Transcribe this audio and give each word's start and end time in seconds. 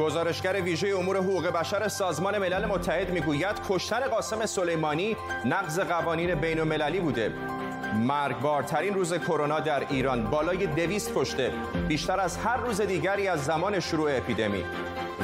گزارشگر 0.00 0.62
ویژه 0.62 0.88
امور 0.98 1.16
حقوق 1.16 1.46
بشر 1.46 1.88
سازمان 1.88 2.38
ملل 2.38 2.66
متحد 2.66 3.10
می‌گوید 3.10 3.56
کشتن 3.68 4.00
قاسم 4.00 4.46
سلیمانی 4.46 5.16
نقض 5.44 5.80
قوانین 5.80 6.34
بین 6.34 6.60
المللی 6.60 7.00
بوده. 7.00 7.32
مرگبارترین 7.94 8.94
روز 8.94 9.14
کرونا 9.14 9.60
در 9.60 9.86
ایران 9.90 10.24
بالای 10.24 10.66
دویست 10.66 11.12
کشته. 11.14 11.52
بیشتر 11.88 12.20
از 12.20 12.36
هر 12.36 12.56
روز 12.56 12.80
دیگری 12.80 13.28
از 13.28 13.44
زمان 13.44 13.80
شروع 13.80 14.16
اپیدمی. 14.16 14.64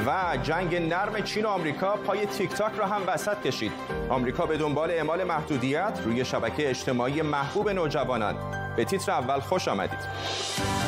و 0.07 0.37
جنگ 0.43 0.75
نرم 0.75 1.21
چین 1.21 1.45
و 1.45 1.49
آمریکا 1.49 1.95
پای 1.95 2.25
تیک 2.25 2.53
تاک 2.53 2.73
را 2.77 2.87
هم 2.87 3.01
وسط 3.07 3.41
کشید. 3.41 3.71
آمریکا 4.09 4.45
به 4.45 4.57
دنبال 4.57 4.91
اعمال 4.91 5.23
محدودیت 5.23 5.99
روی 6.05 6.25
شبکه 6.25 6.69
اجتماعی 6.69 7.21
محبوب 7.21 7.69
نوجوانان. 7.69 8.35
به 8.75 8.85
تیتر 8.85 9.11
اول 9.11 9.39
خوش 9.39 9.67
آمدید. 9.67 10.86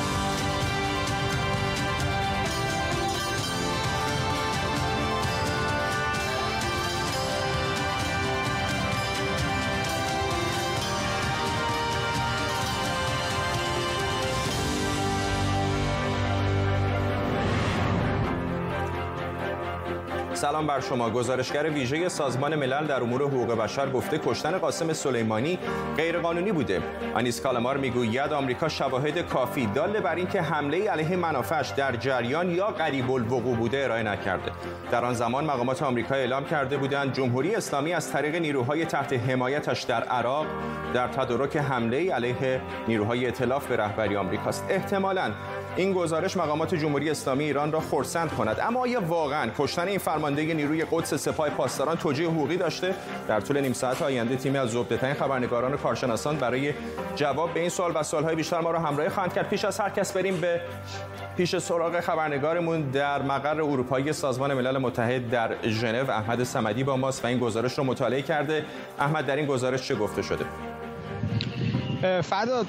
سلام 20.39 20.68
بر 20.68 20.79
شما. 20.79 21.10
گزارشگر 21.10 21.70
ویژه 21.70 22.10
سازمان 22.10 22.56
ملل 22.56 22.88
در 22.88 23.02
امور 23.02 23.21
حقوق 23.21 23.56
بشر 23.56 23.89
گفته 23.89 24.20
کشتن 24.25 24.57
قاسم 24.57 24.93
سلیمانی 24.93 25.60
غیرقانونی 25.97 26.52
بوده. 26.52 26.82
آنیس 27.16 27.42
کالمار 27.42 27.78
می‌گوید 27.78 28.34
آمریکا 28.34 28.70
شواهد 28.70 29.20
کافی 29.20 29.66
دال 29.66 30.00
بر 30.00 30.16
اینکه 30.16 30.42
حمله 30.42 30.89
علیه 30.89 31.16
منافعش 31.16 31.70
در 31.70 31.96
جریان 31.96 32.52
یا 32.52 32.67
قریب 32.67 33.11
الوقوع 33.11 33.56
بوده 33.56 33.83
ارائه 33.83 34.03
نکرده. 34.03 34.52
در 34.92 35.06
آن 35.06 35.14
زمان 35.14 35.45
مقامات 35.45 35.83
آمریکا 35.83 36.16
اعلام 36.16 36.45
کرده 36.45 36.78
بودند 36.78 37.13
جمهوری 37.13 37.56
اسلامی 37.56 37.94
از 37.94 38.11
طریق 38.11 38.35
نیروهای 38.35 38.85
تحت 38.85 39.13
حمایتش 39.13 39.83
در 39.83 40.03
عراق 40.03 40.45
در 40.94 41.08
تدارک 41.08 41.58
حمله 41.58 42.13
علیه 42.13 42.61
نیروهای 42.88 43.25
ائتلاف 43.25 43.67
به 43.67 43.78
رهبری 43.78 44.17
آمریکاست. 44.17 44.66
احتمالاً 44.69 45.31
این 45.75 45.94
گزارش 45.94 46.38
مقامات 46.38 46.75
جمهوری 46.75 47.09
اسلامی 47.09 47.44
ایران 47.44 47.72
را 47.72 47.80
خرسند 47.80 48.31
کند. 48.31 48.58
اما 48.62 48.80
آیا 48.80 49.02
واقعا 49.02 49.52
کشتن 49.58 49.88
این 49.88 50.00
فرمانده 50.00 50.53
نیروی 50.53 50.86
قدس 50.92 51.14
سپاه 51.14 51.50
پاسداران 51.50 51.98
توجیه 51.98 52.30
حقوقی 52.30 52.58
داشته؟ 52.58 52.95
در 53.28 53.39
طول 53.39 53.59
نیم 53.59 53.73
ساعت 53.73 54.02
آینده 54.02 54.36
تیمی 54.36 54.58
از 54.58 54.70
زبده‌ترین 54.70 55.14
خبرنگاران 55.14 55.73
و 55.73 55.78
کارشناسان 55.78 56.38
برای 56.38 56.73
جواب 57.16 57.53
به 57.53 57.59
این 57.59 57.70
سوال 57.70 57.92
و 57.95 58.03
سوالهای 58.03 58.36
بیشتر 58.36 58.59
ما 58.59 58.72
را 58.72 58.80
همراهی 58.80 59.09
خواهند 59.09 59.34
کرد. 59.34 59.50
پیش 59.50 59.66
از 59.66 59.80
هر 59.80 59.90
کس 59.90 60.14
بریم 60.14 60.42
به 60.42 60.62
پیش 61.38 61.58
سراغ 61.58 62.00
خبرنگارمون 62.00 62.81
در 62.81 63.22
مقر 63.22 63.62
اروپایی 63.62 64.14
سازمان 64.14 64.53
ملل 64.53 64.78
متحد 64.78 65.30
در 65.30 65.56
ژنو. 65.64 66.12
احمد 66.12 66.44
صمدی 66.44 66.84
با 66.84 66.97
ماست 66.97 67.23
و 67.23 67.28
این 67.28 67.40
گزارش 67.40 67.78
رو 67.78 67.84
مطالعه 67.84 68.22
کرده. 68.22 68.66
احمد 69.00 69.25
در 69.25 69.36
این 69.36 69.45
گزارش 69.45 69.88
چه 69.88 69.95
گفته 69.95 70.22
شده؟ 70.22 70.45
فرداد 72.02 72.67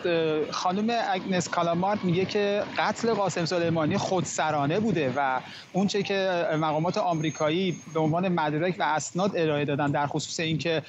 خانم 0.51 0.99
اگنس 1.11 1.49
کالامارت 1.49 2.05
میگه 2.05 2.25
که 2.25 2.63
قتل 2.79 3.15
قاسم 3.15 3.45
سلیمانی 3.45 3.97
خودسرانه 3.97 4.81
بوده 4.81 5.13
و 5.17 5.41
اونچه 5.73 6.03
که 6.03 6.47
مقامات 6.53 6.99
آمریکایی 6.99 7.77
به 7.95 8.01
عنوان 8.01 8.29
مدرک 8.29 8.77
و 8.79 8.83
اسناد 8.83 9.37
ارائه 9.37 9.65
دادن 9.65 9.87
در 9.87 10.07
خصوص 10.07 10.41
اینکه 10.41 10.83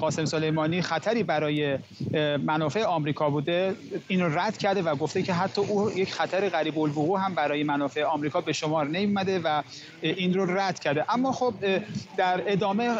قاسم 0.00 0.24
سلیمانی 0.24 0.82
خطری 0.82 1.22
برای 1.22 1.78
منافع 2.42 2.84
آمریکا 2.84 3.30
بوده 3.30 3.74
این 4.08 4.20
رو 4.20 4.38
رد 4.38 4.58
کرده 4.58 4.82
و 4.82 4.96
گفته 4.96 5.22
که 5.22 5.32
حتی 5.32 5.60
او 5.60 5.90
یک 5.98 6.12
خطر 6.12 6.48
غریب 6.48 6.78
الوقوع 6.78 7.20
هم 7.20 7.34
برای 7.34 7.62
منافع 7.62 8.04
آمریکا 8.04 8.40
به 8.40 8.52
شمار 8.52 8.86
نمیمده 8.86 9.38
و 9.44 9.62
این 10.02 10.34
رو 10.34 10.58
رد 10.58 10.78
کرده. 10.78 11.04
اما 11.08 11.32
خب 11.32 11.54
در 12.16 12.42
ادامه 12.46 12.90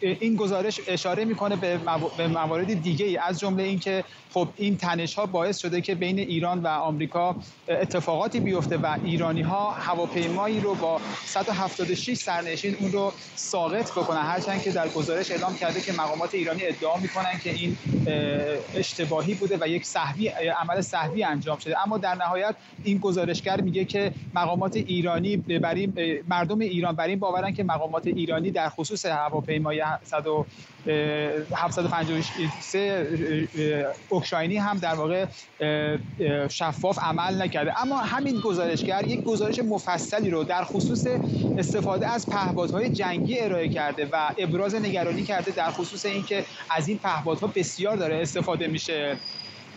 این 0.00 0.36
گزارش 0.36 0.80
اشاره 0.88 1.24
می‌کنه 1.24 1.56
به 1.56 2.28
موارد 2.28 2.82
دیگه 2.82 3.06
ای 3.06 3.16
از 3.16 3.40
جمله 3.40 3.62
اینکه 3.62 4.04
خب 4.34 4.48
این 4.56 4.76
تنش 4.76 5.14
ها 5.14 5.26
باعث 5.26 5.58
شده 5.58 5.80
که 5.80 5.94
بین 5.94 6.18
ایران 6.18 6.58
و 6.58 6.66
آمریکا 6.66 7.36
اتفاقاتی 7.68 8.40
بیفته 8.40 8.76
و 8.76 8.96
ایرانی 9.04 9.42
ها 9.42 9.70
هواپیمایی 9.70 10.60
رو 10.60 10.74
با 10.74 11.00
176 11.26 12.14
سرنشین 12.14 12.76
اون 12.80 12.92
رو 12.92 13.12
ساقط 13.34 13.90
بکنن. 13.92 14.20
هرچند 14.20 14.62
که 14.62 14.70
در 14.70 14.88
گزارش 14.88 15.30
اعلام 15.30 15.56
کرده 15.56 15.80
که 15.80 15.92
مقامات 15.92 16.34
ایرانی 16.34 16.60
ادعا 16.64 16.96
می‌کنن 16.96 17.38
که 17.42 17.50
این 17.50 17.76
اشتباهی 18.74 19.34
بوده 19.34 19.58
و 19.60 19.68
یک 19.68 19.86
صحوی 19.86 20.28
عمل 20.28 20.80
صحوی 20.80 21.24
انجام 21.24 21.58
شده. 21.58 21.82
اما 21.82 21.98
در 21.98 22.14
نهایت 22.14 22.54
این 22.84 22.98
گزارشگر 22.98 23.60
میگه 23.60 23.84
که 23.84 24.12
مقامات 24.34 24.76
ایرانی 24.76 25.36
بر 25.36 25.86
مردم 26.28 26.58
ایران 26.58 26.96
بر 26.96 27.06
این 27.06 27.18
باورن 27.18 27.54
که 27.54 27.64
مقامات 27.64 28.06
ایرانی 28.06 28.50
در 28.50 28.68
خصوص 28.68 29.06
هواپیمای 29.06 29.84
753 30.86 33.06
اوکراینی 34.08 34.56
هم 34.56 34.78
در 34.78 34.94
واقع 34.94 35.26
شفاف 36.48 36.98
عمل 36.98 37.42
نکرده. 37.42 37.82
اما 37.82 37.96
همین 37.96 38.40
گزارشگر 38.40 39.06
یک 39.06 39.22
گزارش 39.22 39.58
مفصلی 39.58 40.30
رو 40.30 40.44
در 40.44 40.64
خصوص 40.64 41.06
استفاده 41.58 42.08
از 42.08 42.26
پهپادهای 42.26 42.88
جنگی 42.88 43.40
ارائه 43.40 43.68
کرده 43.68 44.08
و 44.12 44.30
ابراز 44.38 44.74
نگرانی 44.74 45.22
کرده 45.22 45.50
در 45.50 45.70
خصوص 45.70 46.06
اینکه 46.06 46.44
از 46.70 46.88
این 46.88 46.98
پهپادها 46.98 47.46
بسیار 47.46 47.96
داره 47.96 48.16
استفاده 48.16 48.66
میشه. 48.66 49.16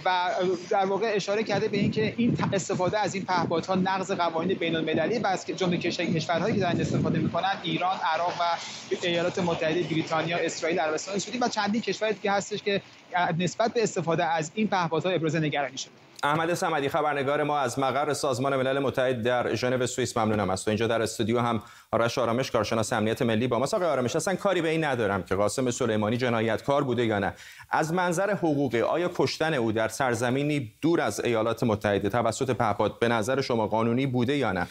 و 0.06 0.34
در 0.69 0.85
واقع 0.85 1.12
اشاره 1.16 1.44
کرده 1.44 1.68
به 1.68 1.78
اینکه 1.78 2.13
این 2.18 2.38
استفاده 2.53 3.00
از 3.00 3.16
این 3.16 3.25
پهپادها 3.25 3.75
نقض 3.75 4.12
قوانین 4.12 4.58
بین 4.58 4.75
المللی 4.75 5.19
و 5.19 5.28
از 5.28 5.46
جمله 5.46 5.78
کشورهایی 5.78 6.56
که 6.56 6.62
دارن 6.62 6.81
استفاده 6.81 7.19
می‌کنن 7.19 7.59
ایران 7.63 7.97
عراق 8.13 8.34
و 8.40 8.44
ایالات 9.03 9.40
متحده 9.40 9.84
بریتانیا 9.84 10.38
اسرائیل 10.38 10.80
عربستان 10.80 11.19
سعودی 11.19 11.38
و 11.38 11.47
چندین 11.47 11.81
کشور 11.81 12.12
دیگه 12.12 12.31
هستش 12.31 12.63
که 12.63 12.81
نسبت 13.38 13.74
به 13.74 13.84
استفاده 13.84 14.25
از 14.25 14.52
این 14.53 14.68
پهپادها 14.68 15.12
ابراز 15.12 15.35
نگرانی 15.35 15.78
شده. 15.78 16.06
احمد 16.23 16.53
صمدی 16.53 16.89
خبرنگار 16.89 17.44
ما 17.44 17.59
از 17.59 17.79
مقر 17.79 18.13
سازمان 18.13 18.55
ملل 18.55 18.79
متحد 18.79 19.22
در 19.22 19.55
ژنو 19.55 19.88
سوئیس 19.88 20.17
ممنونم 20.17 20.50
است. 20.50 20.67
و 20.67 20.69
اینجا 20.69 20.88
در 20.88 21.01
استودیو 21.01 21.39
هم 21.39 21.63
آرش 21.91 22.17
آرامش 22.17 22.51
کارشناس 22.51 22.94
امنیت 22.94 23.22
ملی 23.22 23.47
با 23.47 23.59
ما. 23.59 23.66
آقای 23.66 23.88
آرامش 23.88 24.16
اصلا 24.16 24.35
کاری 24.35 24.61
به 24.61 24.69
این 24.69 24.83
ندارم 24.83 25.23
که 25.23 25.35
قاسم 25.35 25.72
سلیمانی 25.72 26.17
جنایتکار 26.17 26.83
بوده 26.83 27.05
یا 27.05 27.19
نه. 27.19 27.33
از 27.69 27.94
منظر 27.94 28.33
حقوقی 28.33 28.81
آیا 28.81 29.11
کشتن 29.16 29.53
او 29.53 29.72
در 29.72 29.88
سرزمینی 29.88 30.73
دور 30.81 31.01
از 31.01 31.19
ایالات 31.19 31.63
متحده 31.63 32.09
توسط 32.09 32.51
پهپاد 32.51 32.99
به 32.99 33.07
نظر 33.07 33.41
شما 33.41 33.67
قانونی 33.67 34.05
بوده 34.05 34.38
یا 34.38 34.51
نه؟ 34.51 34.67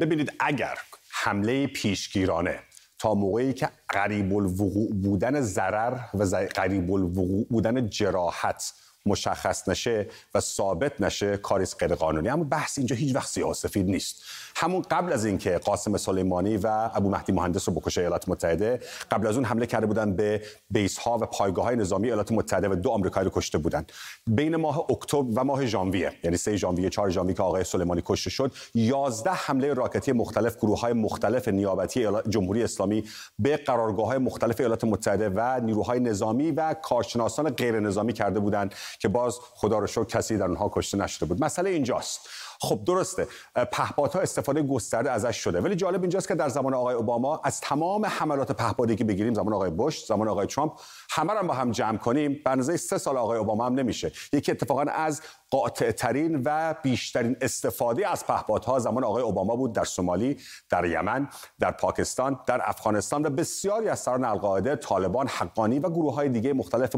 ببینید 0.00 0.32
اگر 0.40 0.78
حمله 1.10 1.66
پیشگیرانه 1.66 2.58
تا 2.98 3.14
موقعی 3.14 3.52
که 3.52 3.68
قریب 3.88 4.34
الوقوع 4.34 4.92
بودن 4.94 5.40
ضرر 5.40 5.98
و 6.14 6.24
قریب 6.54 6.92
الوقوع 6.92 7.46
بودن 7.50 7.88
جراحت 7.88 8.72
مشخص 9.06 9.68
نشه 9.68 10.06
و 10.34 10.40
ثابت 10.40 11.00
نشه 11.00 11.36
کاریس 11.36 11.76
غیر 11.76 11.94
قانونی 11.94 12.28
اما 12.28 12.44
بحث 12.44 12.78
اینجا 12.78 12.96
هیچ 12.96 13.14
وقت 13.14 13.28
سیاه 13.28 13.54
سفید 13.54 13.86
نیست. 13.86 14.22
همون 14.56 14.82
قبل 14.82 15.12
از 15.12 15.24
اینکه 15.24 15.58
قاسم 15.58 15.96
سلیمانی 15.96 16.56
و 16.56 16.90
ابو 16.94 17.10
مهدی 17.10 17.32
مهندس 17.32 17.68
رو 17.68 17.74
بکشه 17.74 18.00
ایالات 18.00 18.28
متحده 18.28 18.80
قبل 19.10 19.26
از 19.26 19.36
اون 19.36 19.44
حمله 19.44 19.66
کرده 19.66 19.86
بودن 19.86 20.16
به 20.16 20.42
بیس 20.70 20.98
ها 20.98 21.18
و 21.18 21.26
پایگاه 21.26 21.64
های 21.64 21.76
نظامی 21.76 22.06
ایالات 22.06 22.32
متحده 22.32 22.68
و 22.68 22.74
دو 22.74 22.90
آمریکایی 22.90 23.24
رو 23.24 23.30
کشته 23.34 23.58
بودن. 23.58 23.84
بین 24.26 24.56
ماه 24.56 24.86
اکتبر 24.90 25.40
و 25.40 25.44
ماه 25.44 25.66
ژانویه 25.66 26.12
یعنی 26.24 26.36
3 26.36 26.56
ژانویه 26.56 26.90
4 26.90 27.10
ژانویه 27.10 27.34
که 27.34 27.42
آقای 27.42 27.64
سلیمانی 27.64 28.02
کشته 28.04 28.30
شد 28.30 28.52
11 28.74 29.30
حمله 29.30 29.74
راکتی 29.74 30.12
مختلف 30.12 30.56
گروه 30.56 30.80
های 30.80 30.92
مختلف 30.92 31.48
نیابتی 31.48 32.08
جمهوری 32.28 32.62
اسلامی 32.62 33.04
به 33.38 33.56
قرارگاه 33.56 34.06
های 34.06 34.18
مختلف 34.18 34.60
ایالات 34.60 34.84
متحده 34.84 35.28
و 35.28 35.60
نیروهای 35.60 36.00
نظامی 36.00 36.50
و 36.50 36.74
کارشناسان 36.74 37.50
غیر 37.50 37.80
نظامی 37.80 38.12
کرده 38.12 38.40
بودند. 38.40 38.74
که 38.98 39.08
باز 39.08 39.38
خدا 39.54 39.78
رو 39.78 39.86
شکر 39.86 40.04
کسی 40.04 40.38
در 40.38 40.44
اونها 40.44 40.70
کشته 40.74 40.98
نشده 40.98 41.26
بود. 41.26 41.44
مسئله 41.44 41.70
اینجاست. 41.70 42.28
خب 42.64 42.84
درسته. 42.84 43.26
پهپادها 43.72 44.20
استفاده 44.20 44.62
گسترده 44.62 45.10
ازش 45.10 45.36
شده. 45.36 45.60
ولی 45.60 45.76
جالب 45.76 46.00
اینجاست 46.00 46.28
که 46.28 46.34
در 46.34 46.48
زمان 46.48 46.74
آقای 46.74 46.94
اوباما 46.94 47.40
از 47.44 47.60
تمام 47.60 48.06
حملات 48.06 48.52
پهپادی 48.52 48.96
که 48.96 49.04
بگیریم 49.04 49.34
زمان 49.34 49.52
آقای 49.52 49.70
بوش 49.70 50.06
زمان 50.06 50.28
آقای 50.28 50.46
ترامپ 50.46 50.72
همه 51.10 51.32
رو 51.32 51.46
با 51.46 51.54
هم 51.54 51.70
جمع 51.70 51.98
کنیم 51.98 52.40
به 52.44 52.50
اندازه 52.50 52.76
سه 52.76 52.98
سال 52.98 53.16
آقای 53.16 53.38
اوباما 53.38 53.66
هم 53.66 53.74
نمیشه. 53.74 54.12
یکی 54.32 54.52
اتفاقا 54.52 54.82
از 54.82 55.22
قاطع 55.50 55.90
ترین 55.90 56.42
و 56.44 56.74
بیشترین 56.82 57.36
استفاده 57.40 58.08
از 58.08 58.26
پهپادها 58.26 58.78
زمان 58.78 59.04
آقای 59.04 59.22
اوباما 59.22 59.56
بود 59.56 59.72
در 59.72 59.84
سومالی 59.84 60.36
در 60.70 60.84
یمن 60.84 61.28
در 61.58 61.70
پاکستان 61.70 62.40
در 62.46 62.60
افغانستان 62.64 63.26
و 63.26 63.30
بسیاری 63.30 63.88
از 63.88 63.98
سران 63.98 64.24
القاعده 64.24 64.76
طالبان 64.76 65.28
حقانی 65.28 65.78
و 65.78 65.90
گروه 65.90 66.14
های 66.14 66.28
دیگه 66.28 66.52
مختلف 66.52 66.88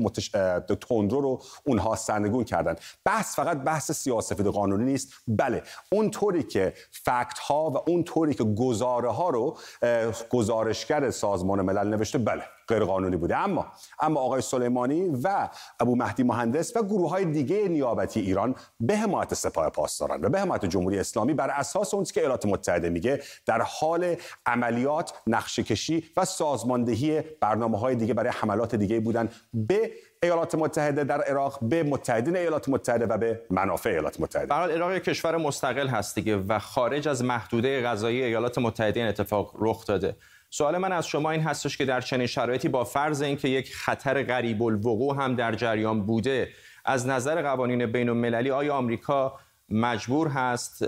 تندرو 0.89 1.21
رو 1.21 1.43
اونها 1.65 1.97
سرنگون 1.97 2.45
کردن 2.45 2.77
بحث 3.05 3.37
فقط 3.37 3.59
بحث 3.59 3.93
سیاسفید 3.93 4.47
قانونی 4.47 4.85
نیست 4.85 5.13
بله. 5.29 5.56
بله 5.57 5.63
اون 5.93 6.11
طوری 6.11 6.43
که 6.43 6.75
فکت 6.91 7.39
ها 7.39 7.71
و 7.71 7.91
اون 7.91 8.05
طوری 8.05 8.35
که 8.35 8.45
گزاره 8.45 9.11
ها 9.11 9.31
رو 9.31 9.59
گزارشگر 10.31 11.11
سازمان 11.11 11.63
ملل 11.63 11.89
نوشته 11.89 12.19
بله. 12.19 12.43
غیر 12.69 12.85
قانونی 12.85 13.17
بوده. 13.17 13.37
اما 13.37 13.67
اما 14.01 14.21
آقای 14.21 14.41
سلیمانی 14.41 15.21
و 15.23 15.49
ابو 15.81 15.97
مهدی 15.97 16.23
مهندس 16.23 16.77
و 16.77 16.83
گروه 16.83 17.11
های 17.11 17.25
دیگه 17.25 17.69
نیابتی 17.69 18.21
ایران 18.21 18.55
به 18.81 18.97
حمایت 18.97 19.35
سپاه 19.35 19.71
پاسداران 19.71 20.25
و 20.25 20.29
به 20.29 20.41
حمایت 20.41 20.65
جمهوری 20.65 20.99
اسلامی 20.99 21.35
بر 21.35 21.51
اساس 21.51 21.95
اون 21.95 22.05
که 22.05 22.21
ایالات 22.21 22.47
متحده 22.47 22.91
میگه 22.91 23.23
در 23.47 23.63
حال 23.63 24.17
عملیات 24.47 25.15
نقشه 25.27 25.63
کشی 25.63 26.05
و 26.17 26.25
سازماندهی 26.25 27.21
برنامه 27.41 27.79
های 27.79 27.95
دیگه 27.95 28.15
برای 28.15 28.31
حملات 28.31 28.75
دیگه 28.75 29.01
بودن 29.01 29.29
به 29.55 29.93
ایالات 30.23 30.55
متحده 30.55 31.05
در 31.05 31.21
عراق 31.21 31.59
به 31.63 31.83
متحدین 31.83 32.37
ایالات 32.37 32.69
متحده 32.69 33.07
و 33.07 33.19
به 33.19 33.41
منافع 33.51 33.91
ایالات 33.91 34.21
متحده. 34.21 34.47
برای 34.47 34.75
عراق 34.75 34.99
کشور 34.99 35.37
مستقل 35.37 35.89
هست 35.89 36.15
دیگه 36.15 36.37
و 36.37 36.59
خارج 36.59 37.09
از 37.09 37.25
محدوده 37.25 37.83
غذایی 37.83 38.23
ایالات 38.23 38.59
متحده 38.59 39.03
اتفاق 39.03 39.55
رخ 39.59 39.87
داده. 39.87 40.17
سوال 40.57 40.79
من 40.79 40.93
از 40.93 41.07
شما 41.07 41.31
این 41.31 41.41
هستش 41.41 41.77
که 41.77 41.85
در 41.85 42.01
چنین 42.01 42.27
شرایطی 42.27 42.69
با 42.69 42.85
فرض 42.85 43.23
اینکه 43.23 43.49
یک 43.49 43.75
خطر 43.75 44.23
غریب 44.23 44.63
الوقوع 44.63 45.17
هم 45.23 45.35
در 45.35 45.55
جریان 45.55 46.07
بوده 46.07 46.49
از 46.85 47.07
نظر 47.07 47.43
قوانین 47.43 47.87
بین 47.87 48.09
المللی 48.09 48.51
آیا 48.51 48.75
آمریکا 48.75 49.39
مجبور 49.71 50.29
هست 50.29 50.85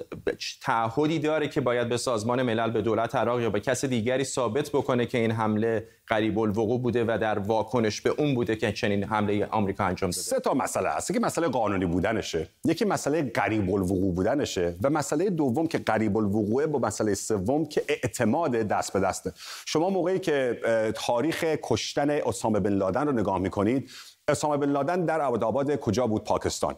تعهدی 0.62 1.18
داره 1.18 1.48
که 1.48 1.60
باید 1.60 1.88
به 1.88 1.96
سازمان 1.96 2.42
ملل 2.42 2.70
به 2.70 2.82
دولت 2.82 3.14
عراق 3.14 3.40
یا 3.40 3.50
به 3.50 3.60
کس 3.60 3.84
دیگری 3.84 4.24
ثابت 4.24 4.68
بکنه 4.68 5.06
که 5.06 5.18
این 5.18 5.30
حمله 5.30 5.88
قریب 6.06 6.38
الوقوع 6.38 6.80
بوده 6.80 7.04
و 7.04 7.18
در 7.20 7.38
واکنش 7.38 8.00
به 8.00 8.10
اون 8.10 8.34
بوده 8.34 8.56
که 8.56 8.72
چنین 8.72 9.04
حمله 9.04 9.46
آمریکا 9.46 9.84
انجام 9.84 10.10
داده. 10.10 10.22
سه 10.22 10.40
تا 10.40 10.54
مسئله 10.54 10.88
هست. 10.88 11.12
که 11.12 11.20
مسئله 11.20 11.48
قانونی 11.48 11.86
بودنشه 11.86 12.48
یکی 12.64 12.84
مسئله 12.84 13.22
قریب 13.22 13.70
الوقوع 13.70 14.14
بودنشه 14.14 14.76
و 14.82 14.90
مسئله 14.90 15.30
دوم 15.30 15.66
که 15.66 15.78
قریب 15.78 16.16
الوقوعه 16.16 16.66
با 16.66 16.78
مسئله 16.78 17.14
سوم 17.14 17.66
که 17.66 17.84
اعتماد 17.88 18.52
دست 18.52 18.92
به 18.92 19.00
دسته. 19.00 19.32
شما 19.66 19.90
موقعی 19.90 20.18
که 20.18 20.60
تاریخ 20.94 21.44
کشتن 21.62 22.10
اسامه 22.10 22.60
بن 22.60 22.72
لادن 22.72 23.06
رو 23.06 23.12
نگاه 23.12 23.38
می‌کنید 23.38 23.90
اسامه 24.28 24.56
بن 24.56 24.68
لادن 24.68 25.04
در 25.04 25.20
آباد 25.20 25.76
کجا 25.76 26.06
بود؟ 26.06 26.24
پاکستان. 26.24 26.74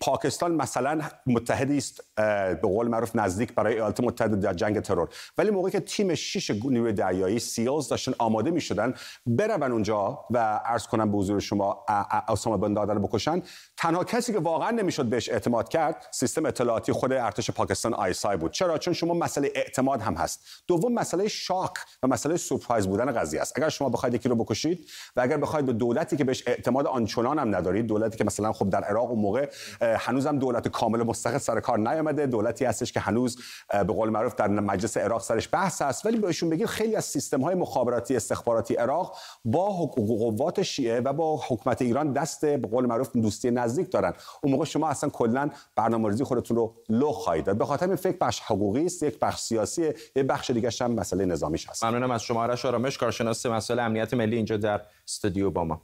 پاکستان 0.00 0.54
مثلا 0.54 1.00
متحدی 1.26 1.78
است 1.78 2.00
به 2.16 2.60
قول 2.62 2.88
معروف 2.88 3.16
نزدیک 3.16 3.54
برای 3.54 3.74
ایالات 3.74 4.00
متحده 4.00 4.36
در 4.36 4.54
جنگ 4.54 4.80
ترور. 4.80 5.08
ولی 5.38 5.50
موقعی 5.50 5.72
که 5.72 5.80
تیم 5.80 6.14
شش 6.14 6.50
نیروی 6.50 6.92
دریایی 6.92 7.38
سیلز 7.38 7.88
داشتن 7.88 8.12
آماده 8.18 8.50
می 8.50 8.60
شدن 8.60 8.94
برون 9.26 9.72
اونجا 9.72 10.24
و 10.30 10.38
عرض 10.64 10.86
کنم 10.86 11.12
به 11.12 11.18
حضور 11.18 11.40
شما 11.40 11.84
اسامه 12.28 12.56
بن 12.56 12.72
لادن 12.72 13.02
بکشن 13.02 13.42
تنها 13.76 14.04
کسی 14.04 14.32
که 14.32 14.38
واقعا 14.38 14.70
نمی‌شد 14.70 15.04
بهش 15.04 15.28
اعتماد 15.28 15.68
کرد 15.68 16.06
سیستم 16.10 16.46
اطلاعاتی 16.46 16.92
خود 16.92 17.12
ارتش 17.12 17.50
پاکستان 17.50 17.94
آیسای 17.94 18.36
بود. 18.36 18.52
چرا؟ 18.52 18.78
چون 18.78 18.94
شما 18.94 19.14
مسئله 19.14 19.52
اعتماد 19.54 20.00
هم 20.00 20.14
هست. 20.14 20.40
دوم 20.66 20.92
مسئله 20.92 21.28
شاک 21.28 21.72
و 22.02 22.06
مسئله 22.06 22.36
سورپرایز 22.36 22.86
بودن 22.86 23.12
قضیه 23.12 23.40
است. 23.40 23.58
اگر 23.58 23.68
شما 23.68 23.88
بخواید 23.88 24.14
یکی 24.14 24.28
رو 24.28 24.34
بکشید 24.34 24.88
و 25.16 25.20
اگر 25.20 25.36
بخواید 25.36 25.66
به 25.66 25.72
دولتی 25.72 26.16
که 26.16 26.24
بهش 26.24 26.42
اعتماد 26.46 26.75
آنچنان 26.84 27.38
هم 27.38 27.56
ندارید 27.56 27.86
دولتی 27.86 28.18
که 28.18 28.24
مثلا 28.24 28.52
خب 28.52 28.70
در 28.70 28.84
عراق 28.84 29.12
و 29.12 29.16
موقع 29.16 29.50
هنوزم 29.80 30.38
دولت 30.38 30.68
کامل 30.68 31.02
مستقل 31.02 31.38
سر 31.38 31.60
کار 31.60 31.78
نیامده. 31.78 32.26
دولتی 32.26 32.64
هستش 32.64 32.92
که 32.92 33.00
هنوز 33.00 33.38
به 33.70 33.84
قول 33.84 34.08
معروف 34.08 34.34
در 34.34 34.48
مجلس 34.48 34.96
عراق 34.96 35.22
سرش 35.22 35.48
بحث 35.52 35.82
هست 35.82 36.06
ولی 36.06 36.18
بهشون 36.18 36.50
بگید 36.50 36.66
خیلی 36.66 36.96
از 36.96 37.04
سیستم 37.04 37.40
های 37.40 37.54
مخابراتی 37.54 38.16
استخباراتی 38.16 38.74
عراق 38.74 39.16
با 39.44 39.68
قوات 39.96 40.62
شیعه 40.62 41.00
و 41.00 41.12
با 41.12 41.40
حکومت 41.48 41.82
ایران 41.82 42.12
دست 42.12 42.46
به 42.46 42.68
قول 42.68 42.86
معروف 42.86 43.16
دوستی 43.16 43.50
نزدیک 43.50 43.92
دارن. 43.92 44.12
اون 44.42 44.52
موقع 44.52 44.64
شما 44.64 44.88
اصلا 44.88 45.10
کلا 45.10 45.50
برنامه‌ریزی 45.76 46.24
خودتون 46.24 46.56
رو 46.56 46.74
لو 46.88 47.12
خواهید 47.12 47.58
به 47.58 47.64
خاطر 47.64 47.86
این 47.86 47.96
فکر 47.96 48.16
بخش 48.20 48.40
حقوقی 48.40 48.86
است 48.86 49.02
یک 49.02 49.18
بخش 49.18 49.40
سیاسی 49.40 49.92
یه 50.16 50.22
بخش 50.22 50.50
دیگه 50.50 50.70
هم 50.80 50.92
مسئله 50.92 51.24
نظامیش 51.24 51.70
هست. 51.70 51.84
ممنونم 51.84 52.10
از 52.10 52.22
شما. 52.22 52.42
آرش 52.42 52.64
آرامش 52.64 52.98
کارشناس 52.98 53.46
مسائل 53.46 53.78
امنیت 53.78 54.14
ملی 54.14 54.36
اینجا 54.36 54.56
در 54.56 54.80
استودیو 55.08 55.50
با 55.50 55.64
ما. 55.64 55.80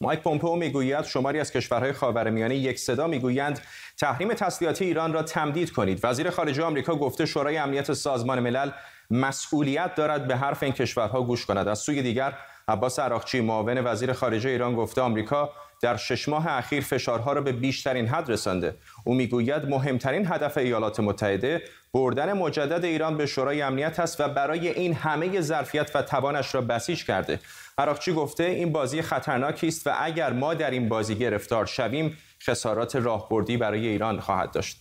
مایک 0.00 0.20
پومپئو 0.20 0.56
می‌گوید 0.56 1.04
شماری 1.04 1.40
از 1.40 1.52
کشورهای 1.52 1.92
خاورمیانه 1.92 2.56
یک 2.56 2.78
صدا 2.78 3.06
می‌گویند 3.06 3.60
تحریم 3.98 4.34
تسلیحاتی 4.34 4.84
ایران 4.84 5.12
را 5.12 5.22
تمدید 5.22 5.72
کنید. 5.72 6.00
وزیر 6.02 6.30
خارجه 6.30 6.62
آمریکا 6.62 6.94
گفته 6.94 7.26
شورای 7.26 7.56
امنیت 7.56 7.92
سازمان 7.92 8.40
ملل 8.40 8.70
مسئولیت 9.10 9.94
دارد 9.94 10.28
به 10.28 10.36
حرف 10.36 10.62
این 10.62 10.72
کشورها 10.72 11.22
گوش 11.22 11.46
کند. 11.46 11.68
از 11.68 11.78
سوی 11.78 12.02
دیگر 12.02 12.32
عباس 12.68 12.98
عراقچی 12.98 13.40
معاون 13.40 13.86
وزیر 13.86 14.12
خارجه 14.12 14.50
ایران 14.50 14.74
گفته 14.74 15.00
آمریکا 15.00 15.50
در 15.82 15.96
شش 15.96 16.28
ماه 16.28 16.46
اخیر 16.48 16.82
فشارها 16.82 17.32
را 17.32 17.40
به 17.40 17.52
بیشترین 17.52 18.06
حد 18.06 18.30
رسانده. 18.30 18.74
او 19.04 19.14
می‌گوید 19.14 19.68
مهمترین 19.68 20.26
هدف 20.26 20.58
ایالات 20.58 21.00
متحده 21.00 21.62
بردن 21.94 22.32
مجدد 22.32 22.84
ایران 22.84 23.16
به 23.16 23.26
شورای 23.26 23.62
امنیت 23.62 24.00
است 24.00 24.20
و 24.20 24.28
برای 24.28 24.68
این 24.68 24.94
همه 24.94 25.40
ظرفیت 25.40 25.90
و 25.94 26.02
توانش 26.02 26.54
را 26.54 26.60
بسیج 26.60 27.04
کرده. 27.04 27.40
عراقچی 27.78 28.12
گفته 28.12 28.44
این 28.44 28.72
بازی 28.72 29.02
خطرناکی 29.02 29.68
است 29.68 29.86
و 29.86 29.90
اگر 29.98 30.32
ما 30.32 30.54
در 30.54 30.70
این 30.70 30.88
بازی 30.88 31.14
گرفتار 31.14 31.66
شویم 31.66 32.16
خسارات 32.42 32.96
راهبردی 32.96 33.56
برای 33.56 33.86
ایران 33.86 34.20
خواهد 34.20 34.50
داشت. 34.50 34.80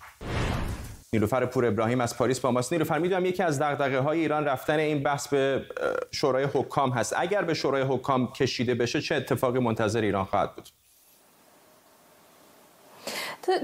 نیلوفر 1.14 1.46
پور 1.46 1.66
ابراهیم 1.66 2.02
از 2.02 2.18
پاریس 2.18 2.40
با 2.40 2.52
ماست. 2.52 2.74
نیلوفر 2.74 3.00
می‌دونم 3.00 3.26
یکی 3.26 3.44
از 3.44 3.62
دغدغه 3.62 4.00
های 4.00 4.20
ایران 4.20 4.46
رفتن 4.46 4.80
این 4.80 5.04
بحث 5.04 5.28
به 5.28 5.66
شورای 6.12 6.48
حکام 6.54 6.90
هست. 6.90 7.14
اگر 7.18 7.42
به 7.42 7.54
شورای 7.54 7.84
حکام 7.84 8.32
کشیده 8.32 8.76
بشه 8.76 9.02
چه 9.02 9.16
اتفاقی 9.16 9.60
منتظر 9.60 10.02
ایران 10.02 10.26
خواهد 10.26 10.56
بود؟ 10.56 10.70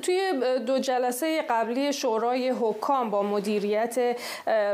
توی 0.03 0.33
دو 0.65 0.79
جلسه 0.79 1.41
قبلی 1.49 1.93
شورای 1.93 2.49
حکام 2.49 3.09
با 3.09 3.23
مدیریت 3.23 4.17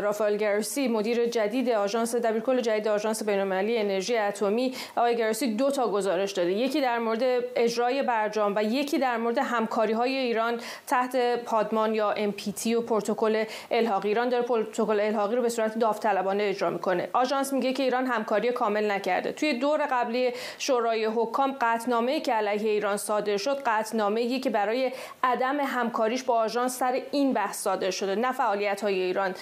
رافائل 0.02 0.38
گرسی 0.38 0.88
مدیر 0.88 1.26
جدید 1.26 1.70
آژانس 1.70 2.16
دبیرکل 2.16 2.62
جدید 2.62 2.88
آژانس 2.88 3.24
بین‌المللی 3.24 3.78
انرژی 3.78 4.18
اتمی 4.18 4.74
آقای 4.96 5.16
گرسی 5.16 5.56
دو 5.56 5.72
تا 5.72 5.88
گزارش 5.88 6.32
داده. 6.32 6.52
یکی 6.52 6.82
در 6.82 7.00
مورد 7.00 7.24
اجرای 7.56 8.04
برجام 8.04 8.54
و 8.56 8.64
یکی 8.64 8.98
در 8.98 9.18
مورد 9.18 9.38
همکاری 9.38 9.94
های 9.94 10.16
ایران 10.16 10.60
تحت 10.88 11.44
پادمان 11.44 11.96
یا 11.96 12.16
MPT 12.16 12.68
و 12.68 12.82
پروتکل 12.82 13.44
الحاقی. 13.72 14.08
ایران 14.08 14.30
داره 14.30 14.44
پروتکل 14.44 15.00
الحاقی 15.00 15.36
رو 15.36 15.42
به 15.42 15.50
صورت 15.50 15.78
داوطلبانه 15.80 16.44
اجرا 16.44 16.70
می‌کنه. 16.70 17.10
آژانس 17.14 17.54
میگه 17.54 17.74
که 17.74 17.84
ایران 17.84 18.06
همکاری 18.06 18.52
کامل 18.52 18.92
نکرده. 18.92 19.32
توی 19.32 19.54
دور 19.54 19.88
قبلی 19.92 20.32
شورای 20.58 21.06
حکام 21.06 21.56
قطعنامه‌ای 21.62 22.22
که 22.22 22.34
علیه 22.34 22.72
ایران 22.72 22.98
صادر 22.98 23.38
شد 23.38 23.62
قطعنامه‌ای 23.66 24.40
که 24.40 24.50
برای 24.50 24.92
عدم 25.24 25.60
همکاریش 25.60 26.24
با 26.24 26.40
آژانس 26.40 26.78
سر 26.78 27.02
این 27.12 27.34
بحث 27.34 27.58
صادر 27.62 27.92
شده 27.92 28.16
نه 28.16 28.32
فعالیت 28.32 28.82
های 28.82 29.00
ایران 29.00 29.36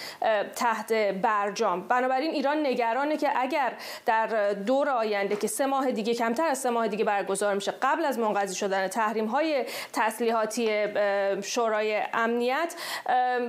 تحت 0.56 0.92
برجام. 0.92 1.88
بنابراین 1.88 2.30
ایران 2.30 2.66
نگرانه 2.66 3.16
که 3.16 3.28
اگر 3.36 3.72
در 4.06 4.52
دور 4.52 4.88
آینده 4.88 5.36
که 5.36 5.46
سه 5.46 5.66
ماه 5.66 5.90
دیگه 5.90 6.14
کمتر 6.14 6.48
از 6.48 6.58
سه 6.58 6.70
ماه 6.70 6.88
دیگه 6.88 7.04
برگزار 7.04 7.54
میشه 7.54 7.74
قبل 7.82 8.04
از 8.04 8.18
منقضی 8.18 8.54
شدن 8.54 8.88
تحریم 8.88 9.26
های 9.26 9.64
تسلیحاتی 9.92 10.86
شورای 11.42 12.02
امنیت 12.12 12.74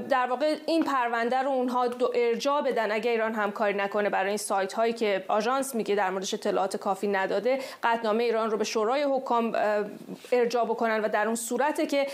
در 0.09 0.27
واقع 0.29 0.55
این 0.65 0.83
پرونده 0.83 1.37
رو 1.37 1.49
اونها 1.49 1.87
ارجاع 2.15 2.61
بدن. 2.61 2.91
اگر 2.91 3.11
ایران 3.11 3.33
همکاری 3.33 3.73
نکنه 3.73 4.09
برای 4.09 4.27
این 4.27 4.37
سایت 4.37 4.73
هایی 4.73 4.93
که 4.93 5.25
آژانس 5.27 5.75
میگه 5.75 5.95
در 5.95 6.09
موردش 6.09 6.33
اطلاعات 6.33 6.77
کافی 6.77 7.07
نداده 7.07 7.59
قطعنامه 7.83 8.23
ایران 8.23 8.51
رو 8.51 8.57
به 8.57 8.63
شورای 8.63 9.03
حکام 9.03 9.55
ارجاع 10.31 10.65
بکنن 10.65 11.01
و 11.01 11.09
در 11.09 11.25
اون 11.25 11.35
صورته 11.35 11.85
که 11.87 12.07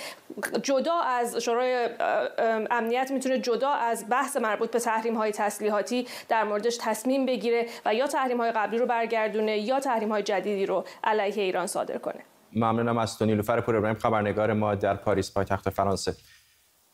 جدا 0.62 1.00
از 1.00 1.38
شورای 1.38 1.90
امنیت 2.72 3.12
می‌تونه 3.12 3.40
جدا 3.40 3.70
از 3.70 4.06
بحث 4.10 4.38
مربوط 4.38 4.72
به 4.72 4.80
تحریم 4.80 5.16
های 5.16 5.32
تسلیحاتی 5.32 6.08
در 6.30 6.44
موردش 6.44 6.78
تصمیم 6.82 7.26
بگیره 7.26 7.66
و 7.86 7.94
یا 7.94 8.08
تحریم 8.08 8.38
های 8.38 8.52
قبلی 8.52 8.78
رو 8.78 8.86
برگردونه 8.86 9.58
یا 9.58 9.80
تحریم 9.80 10.10
های 10.10 10.24
جدیدی 10.24 10.66
رو 10.66 10.86
علیه 11.04 11.44
ایران 11.44 11.68
صادر 11.68 11.98
کنه. 11.98 12.24
ممنونم 12.56 12.98
از 12.98 13.18
تو 13.18 13.26
نیلوفر 13.26 13.62
پور 13.62 13.76
ابراهیم 13.76 13.98
خبرنگار 13.98 14.54
ما 14.54 14.76
در 14.76 14.96
پاریس 14.96 15.34
پایتخت 15.34 15.70
فرانسه. 15.70 16.14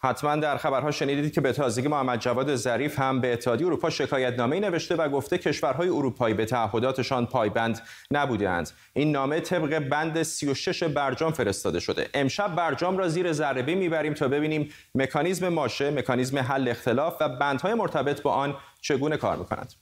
حتما 0.01 0.35
در 0.35 0.57
خبرها 0.57 0.91
شنیدید 0.91 1.33
که 1.33 1.41
به 1.41 1.53
تازگی 1.53 1.87
محمد 1.87 2.19
جواد 2.19 2.55
ظریف 2.55 2.99
هم 2.99 3.21
به 3.21 3.33
اتحادیه 3.33 3.67
اروپا 3.67 3.89
شکایتنامه 3.89 4.59
نوشته 4.59 4.95
و 4.95 5.09
گفته 5.09 5.37
کشورهای 5.37 5.89
اروپایی 5.89 6.35
به 6.35 6.45
تعهداتشان 6.45 7.25
پایبند 7.25 7.81
نبودند 8.11 8.69
این 8.93 9.11
نامه 9.11 9.39
طبق 9.39 9.79
بند 9.79 10.23
36 10.23 10.83
برجام 10.83 11.31
فرستاده 11.31 11.79
شده. 11.79 12.09
امشب 12.13 12.55
برجام 12.55 12.97
را 12.97 13.07
زیر 13.07 13.33
ذره 13.33 13.61
می‌بریم 13.75 14.13
تا 14.13 14.27
ببینیم 14.27 14.69
مکانیزم 14.95 15.47
ماشه 15.47 15.91
مکانیزم 15.91 16.37
حل 16.37 16.67
اختلاف 16.67 17.17
و 17.21 17.29
بندهای 17.29 17.73
مرتبط 17.73 18.21
با 18.21 18.31
آن 18.31 18.55
چگونه 18.81 19.17
کار 19.17 19.37
می‌کنند 19.37 19.73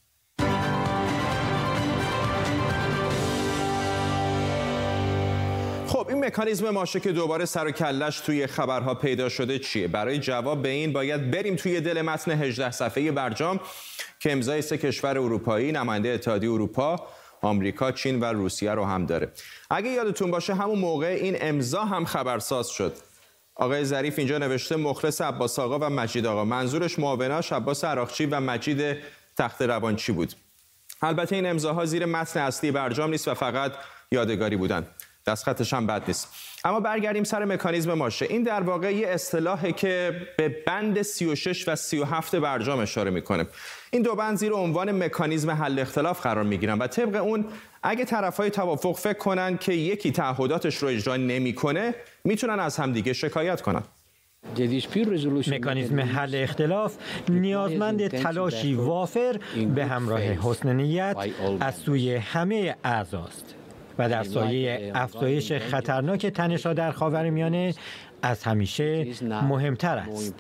این 6.17 6.25
مکانیزم 6.25 6.69
ماشه 6.69 6.99
که 6.99 7.11
دوباره 7.11 7.45
سر 7.45 7.67
و 7.67 7.71
کلش 7.71 8.19
توی 8.19 8.47
خبرها 8.47 8.93
پیدا 8.93 9.29
شده 9.29 9.59
چیه 9.59 9.87
برای 9.87 10.19
جواب 10.19 10.61
به 10.61 10.69
این 10.69 10.93
باید 10.93 11.31
بریم 11.31 11.55
توی 11.55 11.81
دل 11.81 12.01
متن 12.01 12.31
18 12.31 12.71
صفحه 12.71 13.11
برجام 13.11 13.59
که 14.19 14.31
امضای 14.31 14.61
سه 14.61 14.77
کشور 14.77 15.17
اروپایی 15.17 15.71
نماینده 15.71 16.09
اتحادیه 16.09 16.51
اروپا 16.51 17.07
آمریکا، 17.41 17.91
چین 17.91 18.19
و 18.19 18.25
روسیه 18.25 18.71
رو 18.71 18.85
هم 18.85 19.05
داره. 19.05 19.31
اگه 19.69 19.89
یادتون 19.89 20.31
باشه 20.31 20.53
همون 20.53 20.79
موقع 20.79 21.17
این 21.21 21.37
امضا 21.41 21.85
هم 21.85 22.05
خبرساز 22.05 22.69
شد. 22.69 22.93
آقای 23.55 23.85
ظریف 23.85 24.19
اینجا 24.19 24.37
نوشته 24.37 24.75
مخلص 24.75 25.21
عباس 25.21 25.59
آقا 25.59 25.79
و 25.79 25.89
مجید 25.89 26.25
آقا 26.25 26.45
منظورش 26.45 26.99
معاوناش 26.99 27.53
عباس 27.53 27.83
عراقچی 27.83 28.25
و 28.25 28.39
مجید 28.39 28.97
تخت 29.37 29.61
روانچی 29.61 30.11
بود 30.11 30.33
البته 31.01 31.35
این 31.35 31.45
امضاها 31.45 31.85
زیر 31.85 32.05
متن 32.05 32.39
اصلی 32.39 32.71
برجام 32.71 33.09
نیست 33.09 33.27
و 33.27 33.33
فقط 33.33 33.71
یادگاری 34.11 34.55
بودند 34.55 34.87
دستخطش 35.27 35.73
هم 35.73 35.87
بد 35.87 36.03
نیست. 36.07 36.27
اما 36.65 36.79
برگردیم 36.79 37.23
سر 37.23 37.45
مکانیزم 37.45 37.93
ماشه. 37.93 38.25
این 38.29 38.43
در 38.43 38.61
واقع 38.61 38.95
یه 38.95 39.07
اصطلاحه 39.07 39.71
که 39.71 40.21
به 40.37 40.49
بند 40.67 41.01
36 41.01 41.67
و 41.67 41.75
37 41.75 42.35
برجام 42.35 42.79
اشاره 42.79 43.11
می‌کنه. 43.11 43.45
این 43.91 44.01
دو 44.01 44.15
بند 44.15 44.37
زیر 44.37 44.53
عنوان 44.53 45.03
مکانیزم 45.03 45.51
حل 45.51 45.79
اختلاف 45.79 46.21
قرار 46.21 46.43
می‌گیرن 46.43 46.77
و 46.77 46.87
طبق 46.87 47.23
اون 47.23 47.45
اگه 47.83 48.05
طرفهای 48.05 48.49
توافق 48.49 48.95
فکر 48.95 49.17
کنن 49.17 49.57
که 49.57 49.73
یکی 49.73 50.11
تعهداتش 50.11 50.75
رو 50.75 50.87
اجرا 50.87 51.15
نمی‌کنه 51.15 51.95
می‌تونن 52.23 52.59
از 52.59 52.77
همدیگه 52.77 53.13
شکایت 53.13 53.61
کنن. 53.61 53.83
مکانیزم 55.47 55.99
حل 55.99 56.35
اختلاف 56.35 56.95
نیازمند 57.29 58.07
تلاشی 58.07 58.73
وافر 58.73 59.39
به 59.75 59.85
همراه 59.85 60.21
حسن 60.21 60.75
نیت 60.75 61.17
از 61.59 61.75
سوی 61.75 62.15
همه 62.15 62.75
اعضاست. 62.83 63.56
و 63.99 64.09
در 64.09 64.23
سایه 64.23 64.91
افزایش 64.95 65.51
خطرناک 65.51 66.25
تنشها 66.25 66.73
در 66.73 66.91
خاورمیانه 66.91 67.73
از 68.21 68.43
همیشه 68.43 69.07
مهمتر 69.23 69.97
است. 69.97 70.35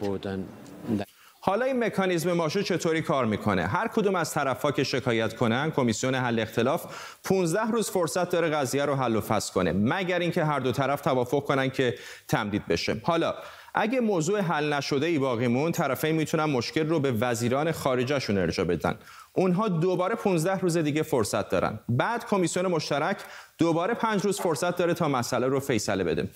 حالا 1.41 1.65
این 1.65 1.83
مکانیزم 1.83 2.33
ماشو 2.33 2.61
چطوری 2.61 3.01
کار 3.01 3.25
می‌کنه 3.25 3.67
هر 3.67 3.87
کدوم 3.87 4.15
از 4.15 4.33
طرفها 4.33 4.71
که 4.71 4.83
شکایت 4.83 5.35
کنن 5.35 5.71
کمیسیون 5.71 6.15
حل 6.15 6.39
اختلاف 6.39 6.85
15 7.23 7.61
روز 7.71 7.89
فرصت 7.89 8.29
داره 8.29 8.49
قضیه 8.49 8.85
رو 8.85 8.95
حل 8.95 9.15
و 9.15 9.21
فصل 9.21 9.53
کنه 9.53 9.71
مگر 9.71 10.19
اینکه 10.19 10.45
هر 10.45 10.59
دو 10.59 10.71
طرف 10.71 11.01
توافق 11.01 11.43
کنن 11.43 11.69
که 11.69 11.95
تمدید 12.27 12.67
بشه 12.67 13.01
حالا 13.03 13.35
اگه 13.75 13.99
موضوع 13.99 14.39
حل 14.39 14.73
نشده 14.73 15.05
ای 15.05 15.19
باقی 15.19 15.47
مون 15.47 15.71
طرفین 15.71 16.15
می‌تونن 16.15 16.43
مشکل 16.43 16.87
رو 16.87 16.99
به 16.99 17.11
وزیران 17.11 17.71
خارجهشون 17.71 18.37
ارجا 18.37 18.65
بدن. 18.65 18.95
اونها 19.33 19.67
دوباره 19.67 20.15
15 20.15 20.59
روز 20.59 20.77
دیگه 20.77 21.03
فرصت 21.03 21.49
دارن. 21.49 21.79
بعد 21.89 22.25
کمیسیون 22.25 22.67
مشترک 22.67 23.17
دوباره 23.57 23.93
5 23.93 24.21
روز 24.21 24.41
فرصت 24.41 24.75
داره 24.77 24.93
تا 24.93 25.07
مسئله 25.07 25.47
رو 25.47 25.59
فیصله 25.59 26.03
بده. 26.03 26.29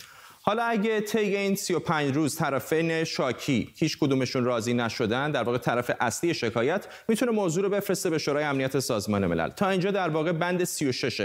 حالا 0.44 0.64
اگه 0.64 1.02
طی 1.02 1.20
این 1.36 1.56
35 1.56 2.16
روز 2.16 2.36
طرفین 2.36 3.04
شاکی 3.04 3.74
هیچ 3.76 3.98
کدومشون 4.00 4.44
راضی 4.44 4.74
نشدن 4.74 5.32
در 5.32 5.44
واقع 5.44 5.58
طرف 5.58 5.92
اصلی 6.00 6.34
شکایت 6.34 6.88
می‌تونه 7.08 7.32
موضوع 7.32 7.64
رو 7.64 7.70
بفرسته 7.70 8.10
به 8.10 8.18
شورای 8.18 8.44
امنیت 8.44 8.80
سازمان 8.80 9.28
ملل. 9.28 9.50
تا 9.50 9.70
اینجا 9.70 9.92
در 9.92 10.10
واقع 10.10 10.32
بند 10.32 10.64
36 10.64 11.22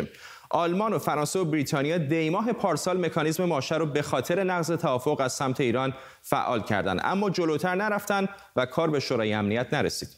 آلمان 0.50 0.92
و 0.92 0.98
فرانسه 0.98 1.38
و 1.38 1.44
بریتانیا 1.44 1.98
دیماه 1.98 2.52
پارسال 2.52 3.06
مکانیزم 3.06 3.44
ماشه 3.44 3.76
رو 3.76 3.86
به 3.86 4.02
خاطر 4.02 4.44
نقض 4.44 4.70
توافق 4.70 5.20
از 5.20 5.32
سمت 5.32 5.60
ایران 5.60 5.94
فعال 6.22 6.62
کردند. 6.62 7.00
اما 7.04 7.30
جلوتر 7.30 7.74
نرفتن 7.74 8.28
و 8.56 8.66
کار 8.66 8.90
به 8.90 9.00
شورای 9.00 9.32
امنیت 9.32 9.74
نرسید. 9.74 10.08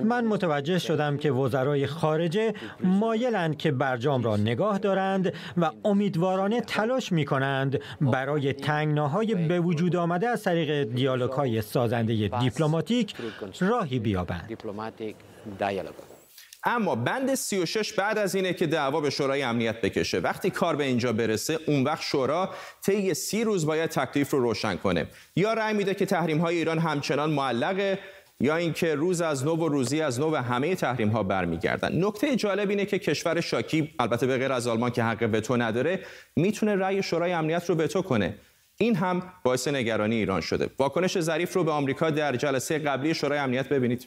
من 0.00 0.24
متوجه 0.24 0.78
شدم 0.78 1.16
که 1.16 1.32
وزرای 1.32 1.86
خارجه 1.86 2.54
مایلند 2.80 3.56
که 3.56 3.72
برجام 3.72 4.22
را 4.22 4.36
نگاه 4.36 4.78
دارند 4.78 5.32
و 5.56 5.70
امیدوارانه 5.84 6.60
تلاش 6.60 7.12
می 7.12 7.24
کنند 7.24 7.80
برای 8.00 8.52
تنگناهای 8.52 9.34
به 9.34 9.60
وجود 9.60 9.96
آمده 9.96 10.28
از 10.28 10.42
طریق 10.42 10.82
دیالوگ 10.82 11.30
های 11.30 11.62
سازنده 11.62 12.28
دیپلماتیک 12.28 13.14
راهی 13.60 13.98
بیابند. 13.98 14.56
اما 16.64 16.94
بند 16.94 17.34
36 17.34 17.92
بعد 17.92 18.18
از 18.18 18.34
اینه 18.34 18.52
که 18.52 18.66
دعوا 18.66 19.00
به 19.00 19.10
شورای 19.10 19.42
امنیت 19.42 19.80
بکشه. 19.80 20.18
وقتی 20.18 20.50
کار 20.50 20.76
به 20.76 20.84
اینجا 20.84 21.12
برسه 21.12 21.58
اون 21.66 21.84
وقت 21.84 22.02
شورا 22.02 22.50
طی 22.82 23.14
سی 23.14 23.44
روز 23.44 23.66
باید 23.66 23.90
تکلیف 23.90 24.30
رو 24.30 24.40
روشن 24.40 24.76
کنه. 24.76 25.06
یا 25.36 25.52
رأی 25.52 25.74
میده 25.74 25.94
که 25.94 26.06
تحریم 26.06 26.38
های 26.38 26.56
ایران 26.56 26.78
همچنان 26.78 27.30
معلقه 27.30 27.98
یا 28.40 28.56
اینکه 28.56 28.94
روز 28.94 29.20
از 29.20 29.44
نو 29.44 29.56
و 29.56 29.68
روزی 29.68 30.00
از 30.00 30.20
نو 30.20 30.30
و 30.30 30.36
همه 30.36 30.74
تحریم 30.74 31.08
ها 31.08 31.22
برمیگردن. 31.22 32.04
نکته 32.04 32.36
جالب 32.36 32.70
اینه 32.70 32.84
که 32.84 32.98
کشور 32.98 33.40
شاکی 33.40 33.94
البته 33.98 34.26
به 34.26 34.38
غیر 34.38 34.52
از 34.52 34.66
آلمان 34.66 34.90
که 34.90 35.02
حق 35.02 35.30
وتو 35.32 35.56
نداره 35.56 36.00
می‌تونه 36.36 36.76
رأی 36.76 37.02
شورای 37.02 37.32
امنیت 37.32 37.70
رو 37.70 37.74
وتو 37.74 38.02
کنه. 38.02 38.34
این 38.76 38.96
هم 38.96 39.32
باعث 39.44 39.68
نگرانی 39.68 40.14
ایران 40.14 40.40
شده. 40.40 40.70
واکنش 40.78 41.20
ظریف 41.20 41.52
رو 41.52 41.64
به 41.64 41.70
آمریکا 41.70 42.10
در 42.10 42.36
جلسه 42.36 42.78
قبلی 42.78 43.14
شورای 43.14 43.38
امنیت 43.38 43.68
ببینید. 43.68 44.06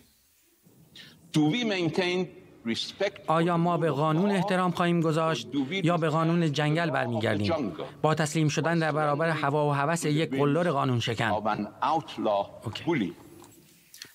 آیا 3.28 3.58
ما 3.58 3.78
به 3.78 3.92
قانون 3.92 4.32
احترام 4.32 4.72
خواهیم 4.72 5.02
گذاشت 5.02 5.48
یا 5.84 5.98
به 5.98 6.10
قانون 6.10 6.52
جنگل 6.52 6.90
برمیگردیم؟ 6.90 7.74
با 8.02 8.16
تسلیم 8.16 8.48
شدن 8.48 8.80
در 8.80 8.92
برابر 8.92 9.30
هوا 9.30 9.70
و 9.70 9.74
هوس 9.74 10.06
یک 10.06 10.30
قلدر 10.38 10.72
قانون 10.72 11.00
شکن. 11.00 11.32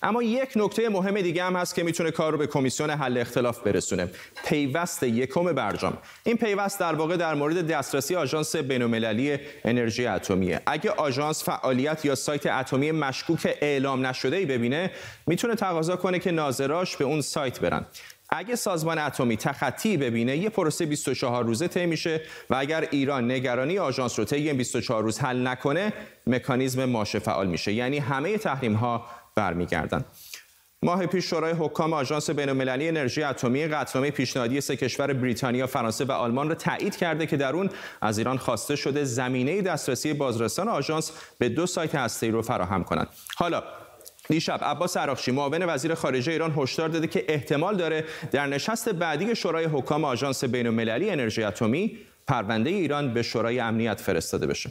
اما 0.03 0.23
یک 0.23 0.49
نکته 0.57 0.89
مهم 0.89 1.21
دیگه 1.21 1.45
هم 1.45 1.57
هست 1.57 1.75
که 1.75 1.83
می‌تونه 1.83 2.11
کار 2.11 2.33
رو 2.33 2.39
به 2.39 2.47
کمیسیون 2.47 2.91
حل 2.91 3.19
اختلاف 3.19 3.61
برسونه. 3.61 4.11
پیوست 4.47 5.03
یکم 5.03 5.53
برجام. 5.53 5.99
این 6.25 6.37
پیوست 6.37 6.81
در 6.81 6.95
واقع 6.95 7.17
در 7.17 7.35
مورد 7.35 7.67
دسترسی 7.67 8.17
آژانس 8.17 8.57
بین‌المللی 8.57 9.39
انرژی 9.65 10.07
اتمیه. 10.07 10.61
اگه 10.67 10.91
آژانس 10.91 11.45
فعالیت 11.45 12.05
یا 12.05 12.15
سایت 12.15 12.47
اتمی 12.47 12.93
مشکوک 12.93 13.57
اعلام 13.61 14.07
نشده 14.07 14.37
ای 14.37 14.47
ببینه 14.47 14.91
می‌تونه 15.27 15.55
تقاضا 15.55 15.97
کنه 15.97 16.19
که 16.19 16.31
ناظراش 16.31 16.97
به 16.97 17.05
اون 17.05 17.21
سایت 17.21 17.61
برن. 17.61 17.87
اگه 18.31 18.57
سازمان 18.57 18.99
اتمی 18.99 19.37
تخطی 19.37 19.97
ببینه 19.97 20.37
یه 20.37 20.49
پروسه 20.49 20.87
24 20.87 21.45
روزه 21.45 21.69
طی 21.69 21.87
میشه 21.87 22.21
و 22.51 22.55
اگر 22.55 22.89
ایران 22.91 23.31
نگرانی 23.31 23.79
آژانس 23.79 24.19
رو 24.19 24.25
طی 24.25 24.37
این 24.37 24.57
24 24.57 25.03
روز 25.03 25.19
حل 25.19 25.47
نکنه 25.47 25.93
مکانیزم 26.27 26.85
ماشه 26.85 27.19
فعال 27.19 27.47
میشه 27.47 27.73
یعنی 27.73 27.99
همه 27.99 28.39
تحریم 28.39 28.75
ها 28.75 29.07
برمیگردن 29.35 30.05
ماه 30.83 31.07
پیش 31.07 31.31
شورای 31.31 31.53
حکام 31.53 31.93
آژانس 31.93 32.31
بین‌المللی 32.31 32.89
انرژی 32.89 33.23
اتمی 33.23 33.67
قطعنامه 33.67 34.11
پیشنهادی 34.11 34.61
سه 34.61 34.77
کشور 34.77 35.13
بریتانیا، 35.13 35.67
فرانسه 35.67 36.05
و 36.05 36.13
آلمان 36.13 36.49
را 36.49 36.55
تایید 36.55 36.97
کرده 36.97 37.27
که 37.27 37.37
در 37.37 37.53
اون 37.53 37.71
از 38.01 38.19
ایران 38.19 38.39
خواسته 38.39 38.77
شده 38.77 39.05
زمینه 39.05 39.63
دسترسی 39.63 40.13
بازرسان 40.13 40.69
آژانس 40.69 41.13
به 41.39 41.49
دو 41.49 41.67
سایت 41.67 41.95
هسته‌ای 41.95 42.33
رو 42.33 42.43
فراهم 42.43 42.85
کنند. 42.85 43.09
حالا 43.37 43.63
دیشب 44.29 44.61
عباس 44.63 44.97
عراقچی 44.97 45.31
معاون 45.31 45.63
وزیر 45.63 45.95
خارجه 45.95 46.33
ایران 46.33 46.55
هشدار 46.57 46.89
داده 46.89 47.07
که 47.07 47.25
احتمال 47.29 47.77
داره 47.77 48.05
در 48.31 48.47
نشست 48.47 48.89
بعدی 48.89 49.37
شورای 49.37 49.65
حکام 49.65 50.05
آژانس 50.05 50.45
بین‌المللی 50.45 51.11
انرژی 51.11 51.43
اتمی 51.43 51.99
پرونده 52.27 52.71
ایران 52.71 53.15
به 53.15 53.23
شورای 53.23 53.61
امنیت 53.61 54.01
فرستاده 54.01 54.47
بشه. 54.47 54.71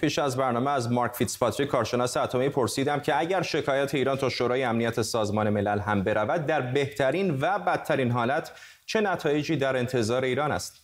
پیش 0.00 0.18
از 0.18 0.36
برنامه 0.36 0.70
از 0.70 0.92
مارک 0.92 1.12
فیتزپاتریک 1.14 1.68
کارشناس 1.68 2.16
اتمی 2.16 2.48
پرسیدم 2.48 3.00
که 3.00 3.18
اگر 3.18 3.42
شکایت 3.42 3.94
ایران 3.94 4.16
تا 4.16 4.28
شورای 4.28 4.62
امنیت 4.62 5.02
سازمان 5.02 5.50
ملل 5.50 5.78
هم 5.78 6.02
برود 6.02 6.46
در 6.46 6.60
بهترین 6.60 7.38
و 7.40 7.58
بدترین 7.58 8.10
حالت 8.10 8.52
چه 8.86 9.00
نتایجی 9.00 9.56
در 9.56 9.76
انتظار 9.76 10.24
ایران 10.24 10.52
است 10.52 10.81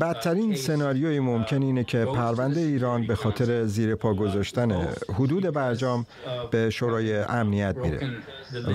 بدترین 0.00 0.56
سناریوی 0.56 1.20
ممکن 1.20 1.62
اینه 1.62 1.84
که 1.84 2.04
پرونده 2.04 2.60
ایران 2.60 3.06
به 3.06 3.16
خاطر 3.16 3.64
زیر 3.64 3.94
پا 3.94 4.14
گذاشتن 4.14 4.88
حدود 5.14 5.42
برجام 5.42 6.06
به 6.50 6.70
شورای 6.70 7.16
امنیت 7.16 7.76
میره 7.76 8.10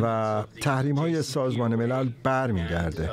و 0.01 0.43
تحریم 0.61 0.95
های 0.95 1.21
سازمان 1.21 1.75
ملل 1.75 2.09
برمیگرده 2.23 3.09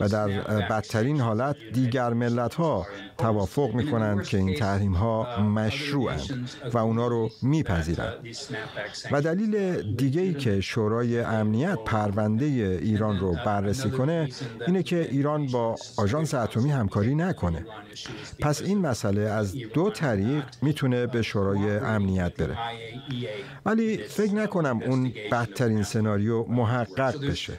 و 0.00 0.08
در 0.08 0.28
بدترین 0.70 1.20
حالت 1.20 1.56
دیگر 1.72 2.12
ملت 2.12 2.54
ها 2.54 2.86
توافق 3.18 3.74
می 3.74 3.90
کنند 3.90 4.24
که 4.24 4.36
این 4.36 4.54
تحریم 4.54 4.92
ها 4.92 5.40
مشروعند 5.40 6.50
و 6.72 6.78
اونا 6.78 7.06
رو 7.06 7.30
میپذیرند. 7.42 8.14
و 9.12 9.20
دلیل 9.22 9.82
دیگه 9.82 10.20
ای 10.20 10.34
که 10.34 10.60
شورای 10.60 11.20
امنیت 11.20 11.78
پرونده 11.84 12.44
ایران 12.82 13.18
رو 13.18 13.36
بررسی 13.46 13.90
کنه 13.90 14.09
اینه 14.66 14.82
که 14.82 15.08
ایران 15.10 15.46
با 15.46 15.76
آژانس 15.96 16.34
اتمی 16.34 16.70
همکاری 16.70 17.14
نکنه. 17.14 17.66
پس 18.40 18.62
این 18.62 18.78
مسئله 18.78 19.20
از 19.20 19.54
دو 19.74 19.90
طریق 19.90 20.44
می‌تونه 20.62 21.06
به 21.06 21.22
شورای 21.22 21.78
امنیت 21.78 22.36
بره. 22.36 22.58
ولی 23.66 23.96
فکر 23.96 24.34
نکنم 24.34 24.80
اون 24.82 25.12
بدترین 25.32 25.82
سناریو 25.82 26.44
محقق 26.44 27.26
بشه 27.26 27.52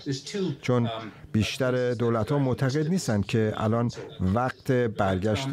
چون 0.62 0.89
بیشتر 1.31 1.93
دولت 1.93 2.31
ها 2.31 2.39
معتقد 2.39 2.88
نیستند 2.88 3.25
که 3.25 3.53
الان 3.58 3.91
وقت 4.20 4.72
برگشت 4.72 5.48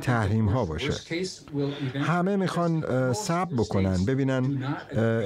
تحریم 0.00 0.48
ها 0.48 0.64
باشه. 0.64 0.92
همه 1.94 2.36
می‌خوان 2.36 2.84
صبر 3.12 3.54
بکنن 3.54 4.04
ببینن 4.04 4.76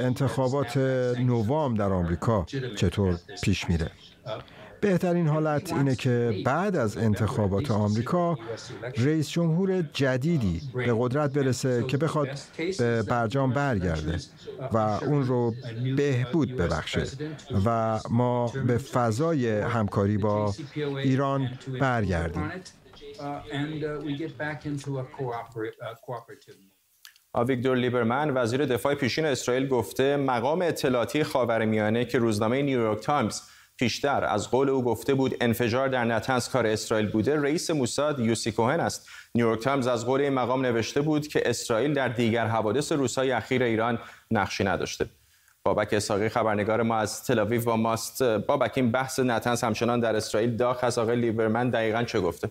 انتخابات 0.01 0.77
نوام 1.19 1.75
در 1.75 1.93
آمریکا 1.93 2.47
چطور 2.77 3.19
پیش 3.43 3.69
میره. 3.69 3.91
بهترین 4.83 5.29
حالت 5.29 5.73
اینه 5.73 5.97
که 5.97 6.43
بعد 6.45 6.77
از 6.77 6.97
انتخابات 6.97 7.71
آمریکا 7.71 8.39
رئیس 8.97 9.31
جمهور 9.31 9.83
جدیدی 9.83 10.61
به 10.75 10.95
قدرت 10.99 11.33
برسه 11.33 11.85
که 11.89 11.97
بخواد 11.97 12.29
به 12.79 13.03
برجام 13.03 13.53
برگرده 13.53 14.19
و 14.73 14.77
اون 14.79 15.27
رو 15.27 15.55
بهبود 15.97 16.57
ببخشه 16.57 17.07
و 17.67 18.01
ما 18.11 18.49
به 18.49 18.79
فضای 18.79 19.61
همکاری 19.61 20.19
با 20.19 20.55
ایران 20.77 21.59
برگردیم. 21.81 22.51
آویگدور 27.33 27.77
لیبرمن 27.77 28.31
وزیر 28.37 28.67
دفاع 28.67 28.95
پیشین 28.95 29.25
اسرائیل 29.25 29.69
گفته 29.69 30.17
مقام 30.17 30.63
اطلاعاتی 30.63 31.25
خاورمیانه 31.25 32.05
که 32.05 32.19
روزنامه 32.19 32.63
نیویورک 32.63 33.01
تایمز 33.01 33.41
پیشتر. 33.83 34.25
از 34.25 34.51
قول 34.51 34.69
او 34.69 34.85
گفته 34.85 35.15
بود 35.15 35.37
انفجار 35.41 35.89
در 35.89 36.05
نتنز 36.05 36.49
کار 36.49 36.67
اسرائیل 36.67 37.11
بوده. 37.11 37.41
رئیس 37.41 37.71
موساد 37.71 38.21
یوسی 38.21 38.53
کوهن 38.53 38.81
است. 38.81 39.09
نیویورک 39.35 39.61
تایمز 39.61 39.87
از 39.87 40.07
قول 40.07 40.21
این 40.21 40.33
مقام 40.33 40.63
نوشته 40.63 41.01
بود 41.01 41.29
که 41.29 41.43
اسرائیل 41.45 41.95
در 41.95 42.09
دیگر 42.09 42.47
حوادث 42.47 42.93
روزهای 42.93 43.33
اخیر 43.33 43.63
ایران 43.63 43.99
نقشی 44.31 44.65
نداشته. 44.65 45.07
بابک 45.65 45.89
اسحاقی 45.93 46.29
خبرنگار 46.29 46.83
ما 46.83 46.97
از 46.97 47.25
تلاویو 47.25 47.65
با 47.65 47.77
ماست. 47.77 48.23
بابک 48.23 48.73
این 48.75 48.91
بحث 48.91 49.21
نتنز 49.21 49.65
همچنان 49.65 50.01
در 50.01 50.17
اسرائیل 50.17 50.57
داغه 50.57 50.99
آقای 50.99 51.17
لیبرمن 51.17 51.71
دقیقا 51.71 52.03
چه 52.03 52.21
گفته؟ 52.21 52.51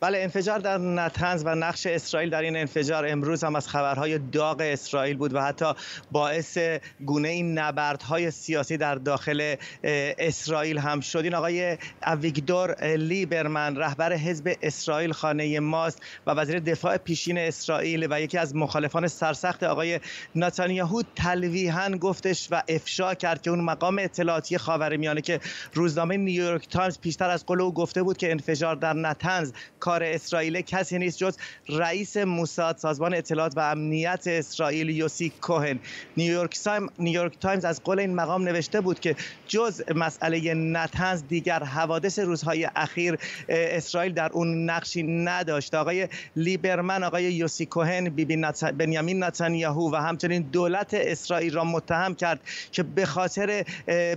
بله 0.00 0.18
انفجار 0.18 0.58
در 0.58 0.78
نتنز 0.78 1.42
و 1.46 1.54
نقش 1.54 1.86
اسرائیل 1.86 2.30
در 2.30 2.42
این 2.42 2.56
انفجار 2.56 3.06
امروز 3.06 3.44
هم 3.44 3.56
از 3.56 3.68
خبرهای 3.68 4.18
داغ 4.18 4.60
اسرائیل 4.60 5.16
بود 5.16 5.34
و 5.34 5.40
حتی 5.42 5.72
باعث 6.12 6.58
گونه‌ای 7.06 7.58
نبردهای 7.58 8.30
سیاسی 8.30 8.76
در 8.76 8.94
داخل 8.94 9.56
اسرائیل 9.84 10.78
هم 10.78 11.00
شد. 11.00 11.18
این 11.18 11.34
آقای 11.34 11.78
اویگدور 12.06 12.84
لیبرمن 12.84 13.76
رهبر 13.76 14.12
حزب 14.12 14.56
اسرائیل 14.62 15.12
خانه 15.12 15.60
ماست 15.60 16.02
و 16.26 16.30
وزیر 16.30 16.58
دفاع 16.58 16.96
پیشین 16.96 17.38
اسرائیل 17.38 18.06
و 18.10 18.20
یکی 18.20 18.38
از 18.38 18.56
مخالفان 18.56 19.08
سرسخت 19.08 19.62
آقای 19.62 20.00
نتانیاهو 20.34 21.02
تلویحا 21.16 21.90
گفتش 21.90 22.48
و 22.50 22.62
افشا 22.68 23.14
کرد 23.14 23.42
که 23.42 23.50
اون 23.50 23.60
مقام 23.60 23.98
اطلاعاتی 23.98 24.58
خاورمیانه 24.58 25.20
که 25.20 25.40
روزنامه 25.74 26.16
نیویورک 26.16 26.68
تایمز 26.68 26.98
پیشتر 26.98 27.30
از 27.30 27.46
قول 27.46 27.60
او 27.60 27.74
گفته 27.74 28.02
بود 28.02 28.16
که 28.16 28.30
انفجار 28.30 28.76
در 28.76 28.92
نتنز 28.92 29.52
کار 29.88 30.02
اسرائیل 30.04 30.60
کسی 30.60 30.98
نیست 30.98 31.18
جز 31.18 31.36
رئیس 31.68 32.16
موساد 32.16 32.76
سازمان 32.76 33.14
اطلاعات 33.14 33.56
و 33.56 33.60
امنیت 33.60 34.24
اسرائیل 34.26 34.88
یوسی 34.88 35.32
کوهن. 35.40 35.78
نیویورک, 36.16 36.58
نیویورک 36.98 37.38
تایمز 37.40 37.64
از 37.64 37.82
قول 37.82 37.98
این 37.98 38.14
مقام 38.14 38.42
نوشته 38.42 38.80
بود 38.80 39.00
که 39.00 39.16
جز 39.46 39.82
مسئله 39.94 40.54
نتنز 40.54 41.22
دیگر 41.28 41.64
حوادث 41.64 42.18
روزهای 42.18 42.68
اخیر 42.76 43.18
اسرائیل 43.48 44.12
در 44.12 44.30
اون 44.32 44.70
نقشی 44.70 45.02
نداشت. 45.02 45.74
آقای 45.74 46.08
لیبرمن 46.36 47.04
آقای 47.04 47.24
یوسی 47.24 47.66
کوهن 47.66 48.08
بیبی 48.08 48.36
نتن... 48.36 48.70
بنیامین 48.70 49.24
نتانیاهو 49.24 49.90
و 49.92 49.96
همچنین 49.96 50.42
دولت 50.42 50.94
اسرائیل 50.94 51.54
را 51.54 51.64
متهم 51.64 52.14
کرد 52.14 52.40
که 52.72 52.82
به 52.82 53.06
خاطر 53.06 53.64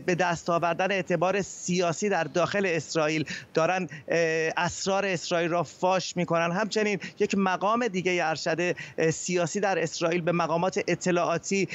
به 0.06 0.16
دست 0.20 0.50
آوردن 0.50 0.92
اعتبار 0.92 1.42
سیاسی 1.42 2.10
در 2.10 2.24
داخل 2.24 2.66
اسرائیل 2.66 3.26
دارن 3.54 3.88
اسرار 4.58 5.06
اسرائیل 5.06 5.50
را 5.50 5.61
فاش 5.64 6.18
می‌کنن. 6.18 6.52
همچنین 6.52 7.00
یک 7.20 7.36
مقام 7.38 7.88
دیگه 7.88 8.20
ارشد 8.26 8.76
سیاسی 9.12 9.60
در 9.60 9.84
اسرائیل 9.84 10.22
به 10.22 10.32
مقامات 10.32 10.80
اطلاعاتی 10.88 11.68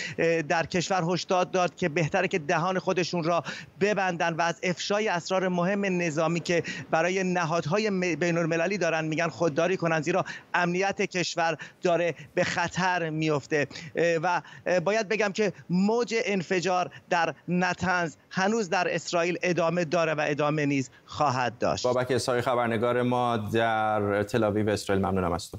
در 0.49 0.66
کشور 0.66 1.05
هشدار 1.09 1.45
داد 1.45 1.76
که 1.76 1.88
بهتره 1.88 2.28
که 2.28 2.38
دهان 2.38 2.78
خودشون 2.78 3.25
را 3.25 3.45
ببندن 3.81 4.33
و 4.33 4.43
از 4.43 4.61
افشای 4.62 5.09
اسرار 5.09 5.49
مهم 5.49 5.85
نظامی 5.85 6.40
که 6.40 6.62
برای 6.90 7.25
نهادهای 7.25 8.16
بین 8.16 8.38
المللی 8.38 8.78
دارن 8.78 9.05
میگن 9.05 9.28
خودداری 9.28 9.76
کنن. 9.76 10.00
زیرا 10.00 10.25
امنیت 10.55 11.02
کشور 11.02 11.59
داره 11.83 12.14
به 12.35 12.45
خطر 12.45 13.11
میفته 13.11 13.66
و 13.97 14.43
باید 14.85 15.09
بگم 15.09 15.33
که 15.33 15.52
موج 15.71 16.14
انفجار 16.25 16.90
در 17.11 17.35
نتنز 17.49 18.16
هنوز 18.37 18.71
در 18.71 18.95
اسرائیل 18.95 19.38
ادامه 19.43 19.85
داره 19.85 20.14
و 20.14 20.25
ادامه 20.28 20.66
نیز 20.66 20.90
خواهد 21.05 21.59
داشت. 21.59 21.85
بابک 21.85 22.11
اسحاقی 22.11 22.40
خبرنگار 22.40 23.02
ما 23.02 23.37
در 23.37 24.23
تلاویو 24.23 24.71
اسرائیل 24.71 25.07
ممنونم 25.07 25.33
از 25.33 25.50
تو. 25.50 25.59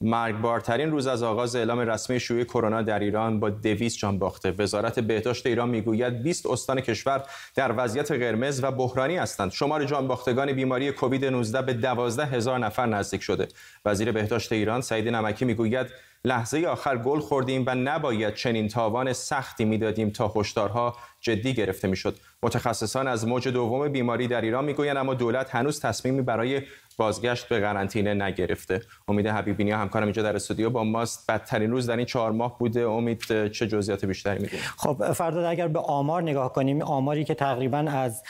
مرگبارترین 0.00 0.90
روز 0.90 1.06
از 1.06 1.22
آغاز 1.22 1.56
اعلام 1.56 1.78
رسمی 1.80 2.20
شیوع 2.20 2.44
کرونا 2.44 2.82
در 2.82 2.98
ایران 2.98 3.40
با 3.40 3.50
دویست 3.50 3.98
جان 3.98 4.18
باخته. 4.18 4.50
وزارت 4.50 5.00
بهداشت 5.00 5.46
ایران 5.46 5.68
می‌گوید 5.68 6.22
20 6.22 6.46
استان 6.46 6.80
کشور 6.80 7.22
در 7.54 7.74
وضعیت 7.76 8.12
قرمز 8.12 8.64
و 8.64 8.70
بحرانی 8.70 9.16
هستند. 9.16 9.50
شمار 9.50 9.84
جان 9.84 10.08
باختگان 10.08 10.52
بیماری 10.52 10.92
کووید 10.92 11.24
19 11.24 11.62
به 11.62 11.72
12 11.72 12.24
هزار 12.26 12.58
نفر 12.58 12.86
نزدیک 12.86 13.22
شده. 13.22 13.48
وزیر 13.84 14.12
بهداشت 14.12 14.52
ایران 14.52 14.80
سعید 14.80 15.08
نمکی 15.08 15.44
می‌گوید 15.44 15.86
لحظه 16.26 16.66
آخر 16.66 16.98
گل 16.98 17.20
خوردیم 17.20 17.64
و 17.66 17.74
نباید 17.74 18.34
چنین 18.34 18.68
تاوان 18.68 19.12
سختی 19.12 19.64
می‌دادیم 19.64 20.10
تا 20.10 20.32
هشدارها 20.36 20.96
جدی 21.20 21.54
گرفته 21.54 21.88
می‌شد. 21.88 22.18
متخصصان 22.44 23.08
از 23.08 23.28
موج 23.28 23.48
دوم 23.48 23.88
بیماری 23.88 24.28
در 24.28 24.40
ایران 24.40 24.64
می‌گویند 24.64 24.96
اما 24.96 25.14
دولت 25.14 25.54
هنوز 25.54 25.80
تصمیمی 25.80 26.22
برای 26.22 26.62
بازگشت 26.96 27.48
به 27.48 27.60
قرنطینه 27.60 28.14
نگرفته. 28.14 28.80
امید 29.08 29.26
حبیبینی 29.26 29.70
همکارم 29.70 30.04
اینجا 30.04 30.22
در 30.22 30.36
استودیو 30.36 30.70
با 30.70 30.84
ماست. 30.84 31.30
بدترین 31.30 31.70
روز 31.70 31.86
در 31.86 31.96
این 31.96 32.06
چهار 32.06 32.32
ماه 32.32 32.58
بوده. 32.58 32.86
امید 32.86 33.48
چه 33.48 33.66
جزئیات 33.66 34.04
بیشتری 34.04 34.38
می‌دونید 34.38 34.64
خب 34.76 35.12
فرداد 35.12 35.44
اگر 35.44 35.68
به 35.68 35.78
آمار 35.78 36.22
نگاه 36.22 36.52
کنیم 36.52 36.82
آماری 36.82 37.24
که 37.24 37.34
تقریبا 37.34 37.78
از 37.78 38.22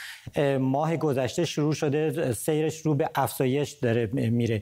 ماه 0.59 0.97
گذشته 0.97 1.45
شروع 1.45 1.73
شده 1.73 2.33
سیرش 2.33 2.81
رو 2.81 2.95
به 2.95 3.09
افزایش 3.15 3.71
داره 3.71 4.05
میره. 4.13 4.61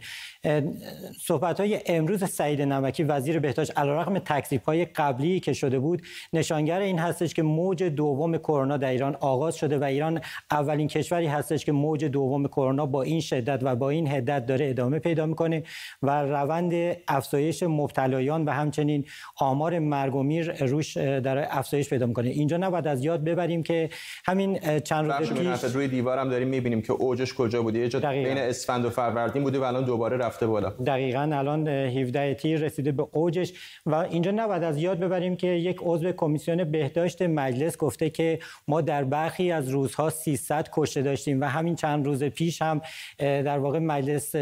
صحبت 1.21 1.59
های 1.59 1.81
امروز 1.85 2.23
سعید 2.23 2.61
نمکی 2.61 3.03
وزیر 3.03 3.39
بهداشت 3.39 3.77
علیرغم 3.77 4.19
تکذیب 4.19 4.63
های 4.63 4.85
قبلی 4.85 5.39
که 5.39 5.53
شده 5.53 5.79
بود 5.79 6.01
نشانگر 6.33 6.79
این 6.79 6.99
هستش 6.99 7.33
که 7.33 7.43
موج 7.43 7.83
دوم 7.83 8.37
کرونا 8.37 8.77
در 8.77 8.89
ایران 8.89 9.15
آغاز 9.15 9.42
شده 9.51 9.77
و 9.77 9.83
ایران 9.83 10.21
اولین 10.51 10.87
کشوری 10.87 11.27
هستش 11.27 11.65
که 11.65 11.71
موج 11.71 12.05
دوم 12.05 12.47
کرونا 12.47 12.85
با 12.85 13.01
این 13.01 13.21
شدت 13.21 13.59
و 13.61 13.75
با 13.75 13.89
این 13.89 14.07
هدت 14.07 14.45
داره 14.45 14.69
ادامه 14.69 14.99
پیدا 14.99 15.25
می‌کنه 15.25 15.63
و 16.03 16.21
روند 16.21 16.97
افزایش 17.07 17.63
مبتلایان 17.63 18.45
و 18.45 18.51
همچنین 18.51 19.05
آمار 19.39 19.79
مرگ 19.79 20.15
و 20.15 20.23
میر 20.23 20.65
روش 20.65 20.97
داره 20.97 21.47
افزایش 21.49 21.89
پیدا 21.89 22.05
می‌کنه. 22.05 22.29
اینجا 22.29 22.57
نباید 22.57 22.87
از 22.87 23.05
یاد 23.05 23.23
ببریم 23.23 23.63
که 23.63 23.89
همین 24.25 24.79
چند 24.79 25.11
روز 25.11 25.33
پیش 25.33 25.63
روی 25.63 25.87
دیوارم 25.87 26.29
داریم 26.29 26.47
می‌بینیم 26.47 26.81
که 26.81 26.93
اوجش 26.93 27.33
کجا 27.33 27.61
بوده. 27.61 27.79
یه 27.79 27.89
جا 27.89 27.99
بین 27.99 28.37
اسفند 28.37 28.85
و 28.85 28.89
فروردین 28.89 29.43
بوده 29.43 29.59
و 29.59 29.63
الان 29.63 29.83
دوباره 29.83 30.17
رفته 30.17 30.47
بالا. 30.47 30.69
دقیقاً 30.69 31.29
الان 31.33 31.67
17 31.67 32.33
تیر 32.33 32.59
رسیده 32.59 32.91
به 32.91 33.07
اوجش 33.11 33.53
و 33.85 33.95
اینجا 33.95 34.31
نباید 34.31 34.63
از 34.63 34.77
یاد 34.77 34.99
ببریم 34.99 35.35
که 35.35 35.47
یک 35.47 35.77
عضو 35.81 36.11
کمیسیون 36.11 36.63
بهداشت 36.63 37.21
مجلس 37.21 37.77
گفته 37.77 38.09
که 38.09 38.39
ما 38.67 38.81
در 38.81 39.03
برخی 39.33 39.51
از 39.51 39.69
روزها 39.69 40.09
300 40.09 40.69
کشته 40.73 41.01
داشتیم 41.01 41.41
و 41.41 41.45
همین 41.45 41.75
چند 41.75 42.05
روز 42.05 42.23
پیش 42.23 42.61
هم 42.61 42.81
در 43.19 43.59
واقع 43.59 43.79
مجلس 43.79 44.35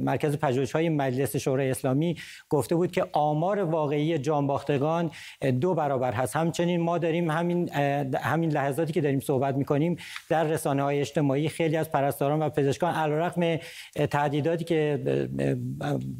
مرکز 0.00 0.36
پژوهش‌های 0.36 0.88
مجلس 0.88 1.36
شورای 1.36 1.70
اسلامی 1.70 2.16
گفته 2.48 2.74
بود 2.74 2.92
که 2.92 3.06
آمار 3.12 3.58
واقعی 3.58 4.18
جانباختگان 4.18 5.10
دو 5.60 5.74
برابر 5.74 6.12
هست. 6.12 6.36
همچنین 6.36 6.80
ما 6.80 6.98
داریم 6.98 7.30
همین 7.30 7.68
همین 8.14 8.50
لحظاتی 8.50 8.92
که 8.92 9.00
داریم 9.00 9.20
صحبت 9.20 9.54
می‌کنیم 9.54 9.96
در 10.28 10.44
رسانه‌های 10.44 11.00
اجتماعی 11.00 11.48
خیلی 11.48 11.76
از 11.76 11.90
پرستاران 11.90 12.42
و 12.42 12.48
پزشکان 12.48 12.94
علیرغم 12.94 13.56
تهدیداتی 14.10 14.64
که 14.64 15.00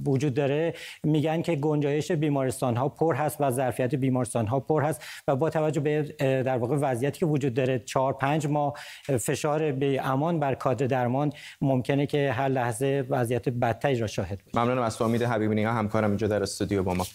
وجود 0.06 0.34
داره 0.34 0.74
میگن 1.04 1.42
که 1.42 1.56
گنجایش 1.56 2.12
بیمارستان 2.12 2.76
ها 2.76 2.88
پر 2.88 3.14
هست 3.14 3.36
و 3.40 3.50
ظرفیت 3.50 3.94
بیمارستان 3.94 4.46
ها 4.46 4.60
پر 4.60 4.82
هست 4.82 5.04
و 5.28 5.36
با 5.36 5.50
توجه 5.50 5.80
به 5.80 6.02
در 6.42 6.58
واقع 6.58 6.76
وضعیتی 6.76 7.20
که 7.20 7.26
وجود 7.26 7.54
داره 7.54 7.78
4 8.08 8.18
5 8.20 8.46
ماه 8.46 8.74
فشار 9.20 9.72
بی 9.72 10.00
امان 10.06 10.40
بر 10.40 10.54
کادر 10.54 10.86
درمان 10.86 11.32
ممکنه 11.60 12.06
که 12.06 12.32
هر 12.32 12.48
لحظه 12.48 13.06
وضعیت 13.10 13.48
بدتری 13.48 13.98
را 13.98 14.06
شاهد 14.06 14.38
باشیم 14.44 14.60
ممنونم 14.60 14.82
از 14.82 15.02
امید 15.02 15.22
حبیبی 15.22 15.62
همکارم 15.62 16.08
اینجا 16.08 16.26
در 16.26 16.42
استودیو 16.42 16.82
با 16.82 16.94
ما 16.94 17.06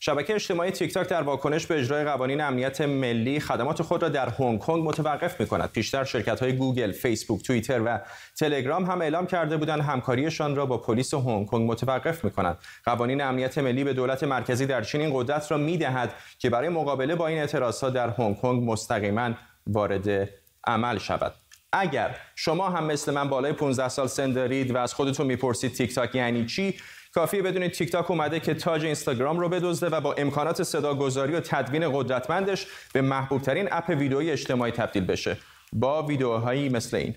شبکه 0.00 0.34
اجتماعی 0.34 0.70
تیک 0.70 0.94
تاک 0.94 1.08
در 1.08 1.22
واکنش 1.22 1.66
به 1.66 1.78
اجرای 1.78 2.04
قوانین 2.04 2.40
امنیت 2.40 2.80
ملی 2.80 3.40
خدمات 3.40 3.82
خود 3.82 4.02
را 4.02 4.08
در 4.08 4.28
هنگ 4.28 4.58
کنگ 4.58 4.84
متوقف 4.84 5.40
می 5.40 5.46
کند. 5.46 5.70
پیشتر 5.72 6.04
شرکت 6.04 6.40
های 6.42 6.52
گوگل، 6.52 6.92
فیسبوک، 6.92 7.42
توییتر 7.42 7.80
و 7.84 8.00
تلگرام 8.36 8.84
هم 8.84 9.00
اعلام 9.00 9.26
کرده 9.26 9.56
بودند 9.56 9.80
همکاریشان 9.80 10.56
را 10.56 10.66
با 10.66 10.78
پلیس 10.78 11.14
هنگ 11.14 11.46
کنگ 11.46 11.70
متوقف 11.70 12.24
می 12.24 12.30
کند. 12.30 12.58
قوانین 12.84 13.20
امنیت 13.20 13.58
ملی 13.58 13.84
به 13.84 13.92
دولت 13.92 14.24
مرکزی 14.24 14.66
در 14.66 14.82
چین 14.82 15.00
این 15.00 15.10
قدرت 15.14 15.50
را 15.50 15.56
می 15.56 15.78
دهد 15.78 16.14
که 16.38 16.50
برای 16.50 16.68
مقابله 16.68 17.14
با 17.14 17.26
این 17.26 17.38
اعتراضات 17.38 17.94
در 17.94 18.08
هنگ 18.08 18.36
کنگ 18.36 18.70
مستقیما 18.70 19.34
وارد 19.66 20.28
عمل 20.66 20.98
شود. 20.98 21.34
اگر 21.72 22.16
شما 22.36 22.70
هم 22.70 22.84
مثل 22.84 23.12
من 23.12 23.28
بالای 23.28 23.52
15 23.52 23.88
سال 23.88 24.06
سن 24.06 24.32
دارید 24.32 24.70
و 24.70 24.76
از 24.76 24.94
خودتون 24.94 25.26
می‌پرسید 25.26 25.72
تیک 25.72 25.94
تاک 25.94 26.14
یعنی 26.14 26.46
چی 26.46 26.74
کافیه 27.14 27.42
بدونید 27.42 27.72
تیک 27.72 27.92
تاک 27.92 28.10
اومده 28.10 28.40
که 28.40 28.54
تاج 28.54 28.84
اینستاگرام 28.84 29.38
رو 29.38 29.48
بدزده 29.48 29.96
و 29.96 30.00
با 30.00 30.12
امکانات 30.12 30.62
صداگذاری 30.62 31.32
و 31.32 31.40
تدوین 31.40 31.92
قدرتمندش 31.92 32.66
به 32.92 33.02
محبوب 33.02 33.42
ترین 33.42 33.68
اپ 33.72 33.88
ویدئویی 33.88 34.30
اجتماعی 34.30 34.72
تبدیل 34.72 35.04
بشه 35.04 35.36
با 35.72 36.02
ویدیوهایی 36.02 36.68
مثل 36.68 36.96
این 36.96 37.14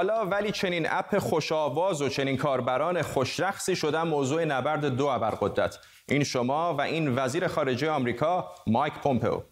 حالا 0.00 0.26
ولی 0.26 0.52
چنین 0.52 0.86
اپ 0.90 1.18
خوش 1.18 1.52
آواز 1.52 2.02
و 2.02 2.08
چنین 2.08 2.36
کاربران 2.36 3.02
خوشرخصی 3.02 3.76
شدن 3.76 4.02
موضوع 4.02 4.44
نبرد 4.44 4.84
دو 4.84 5.06
ابرقدرت. 5.06 5.78
این 6.08 6.24
شما 6.24 6.74
و 6.74 6.80
این 6.80 7.18
وزیر 7.18 7.46
خارجه 7.48 7.90
آمریکا 7.90 8.54
مایک 8.66 8.94
پومپئو. 8.94 9.42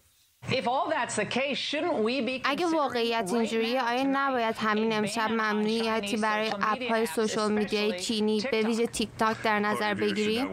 اگه 2.44 2.66
واقعیت 2.74 3.30
اینجوریه 3.34 3.82
آیا 3.82 4.04
نباید 4.06 4.56
همین 4.58 4.92
امشب 4.92 5.30
ممنوعیتی 5.30 6.16
برای 6.16 6.50
اپ 6.62 6.82
های 6.90 7.06
سوشال 7.06 7.52
میدیای 7.52 8.00
چینی 8.00 8.42
به 8.50 8.62
ویژه 8.62 8.86
تیک 8.86 9.08
تاک 9.18 9.36
در 9.42 9.58
نظر 9.58 9.94
بگیریم؟ 9.94 10.46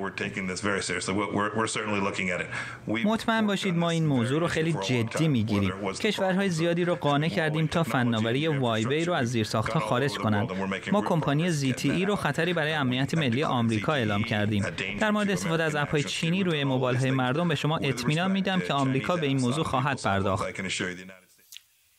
مطمئن 2.88 3.48
باشید 3.48 3.76
ما 3.76 3.90
این 3.90 4.06
موضوع 4.06 4.40
رو 4.40 4.48
خیلی 4.48 4.74
جدی 4.74 5.28
می‌گیریم. 5.28 5.72
کشورهای 6.02 6.50
زیادی 6.50 6.86
رو 6.86 6.96
قانع 6.96 7.28
کردیم 7.28 7.68
تا 7.68 7.84
فناوری 7.84 8.48
وای 8.48 9.06
رو 9.06 9.14
از 9.14 9.28
زیرساختها 9.28 9.80
خارج 9.80 10.14
کنند. 10.14 10.50
ما 10.92 11.02
کمپانی 11.02 11.54
ZTE 11.54 12.08
رو 12.08 12.16
خطری 12.16 12.54
برای 12.54 12.74
امنیت 12.74 13.14
ملی 13.14 13.44
آمریکا 13.44 13.94
اعلام 13.94 14.24
کردیم. 14.24 14.66
در 15.00 15.12
مورد 15.12 15.30
استفاده 15.30 15.64
از 15.64 15.76
اپ 15.76 15.92
های 15.92 16.04
چینی 16.04 16.44
روی 16.44 16.64
موبایل 16.64 16.98
های 16.98 17.12
مردم 17.12 17.48
به 17.48 17.56
شما 17.56 17.78
اطمینان 17.78 18.32
میدم 18.32 18.60
که 18.60 18.74
آمریکا 18.74 19.16
به 19.16 19.28
این 19.28 19.42
موضوع 19.42 19.64
خواهد 19.64 19.85
پرداخت. 19.94 20.46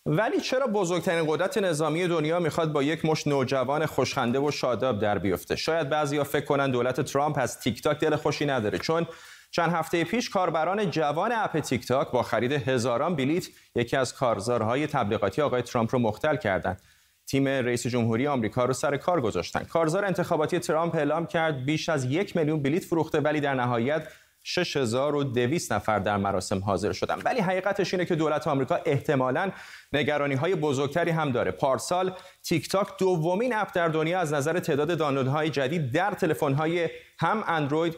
ولی 0.07 0.41
چرا 0.41 0.67
بزرگترین 0.67 1.25
قدرت 1.29 1.59
نظامی 1.59 2.09
دنیا 2.09 2.39
می‌خواد 2.39 2.73
با 2.73 2.83
یک 2.83 3.05
مشت 3.05 3.27
نوجوان 3.27 3.87
خوشخنده 3.87 4.39
و 4.39 4.51
شاداب 4.51 5.01
در 5.01 5.19
بیفته؟ 5.19 5.57
شاید 5.57 5.89
بعضیا 5.89 6.25
فکر 6.25 6.45
کنن 6.45 6.71
دولت 6.71 7.01
ترامپ 7.01 7.39
از 7.39 7.61
تیک 7.61 7.83
تاک 7.83 7.99
دل 7.99 8.17
خوشی 8.17 8.47
نداره 8.47 8.79
چون 8.79 9.07
چند 9.51 9.73
هفته 9.73 10.05
پیش 10.05 10.31
کاربران 10.31 10.91
جوان 10.91 11.33
اپ 11.33 11.61
تیک 11.61 11.87
تاک 11.87 12.11
با 12.11 12.23
خرید 12.23 12.53
هزاران 12.53 13.17
بلیت 13.17 13.47
یکی 13.75 13.97
از 13.97 14.15
کارزارهای 14.15 14.87
تبلیغاتی 14.87 15.43
آقای 15.43 15.63
ترامپ 15.63 15.93
رو 15.93 15.99
مختل 15.99 16.37
کردند. 16.37 16.83
تیم 17.27 17.49
رئیس 17.49 17.87
جمهوری 17.87 18.27
آمریکا 18.27 18.65
رو 18.65 18.73
سر 18.73 18.97
کار 18.97 19.21
گذاشتن. 19.21 19.65
کارزار 19.65 20.05
انتخاباتی 20.05 20.59
ترامپ 20.59 20.95
اعلام 20.95 21.27
کرد 21.27 21.65
بیش 21.65 21.89
از 21.89 22.05
یک 22.05 22.37
میلیون 22.37 22.63
بلیت 22.63 22.85
فروخته 22.85 23.21
ولی 23.21 23.41
در 23.41 23.55
نهایت 23.55 24.09
6200 24.49 25.73
نفر 25.73 25.99
در 25.99 26.17
مراسم 26.17 26.65
حاضر 26.65 26.93
شدن. 26.93 27.19
ولی 27.25 27.41
حقیقتش 27.41 27.95
اینه 27.95 28.05
که 28.05 28.15
دولت 28.15 28.47
آمریکا 28.47 28.81
احتمالاً 28.85 29.51
نگرانی 29.93 30.35
های 30.35 30.55
بزرگتری 30.55 31.11
هم 31.11 31.33
داره. 31.33 31.51
پارسال 31.51 32.13
تیک 32.43 32.69
تاک 32.69 32.99
دومین 32.99 33.55
اپ 33.55 33.73
در 33.75 33.89
دنیا 33.89 34.21
از 34.21 34.33
نظر 34.33 34.59
تعداد 34.59 34.99
دانلودهای 34.99 35.51
جدید 35.51 35.93
در 35.93 36.11
تلفن‌های 36.11 36.89
هم 37.19 37.45
اندروید 37.47 37.97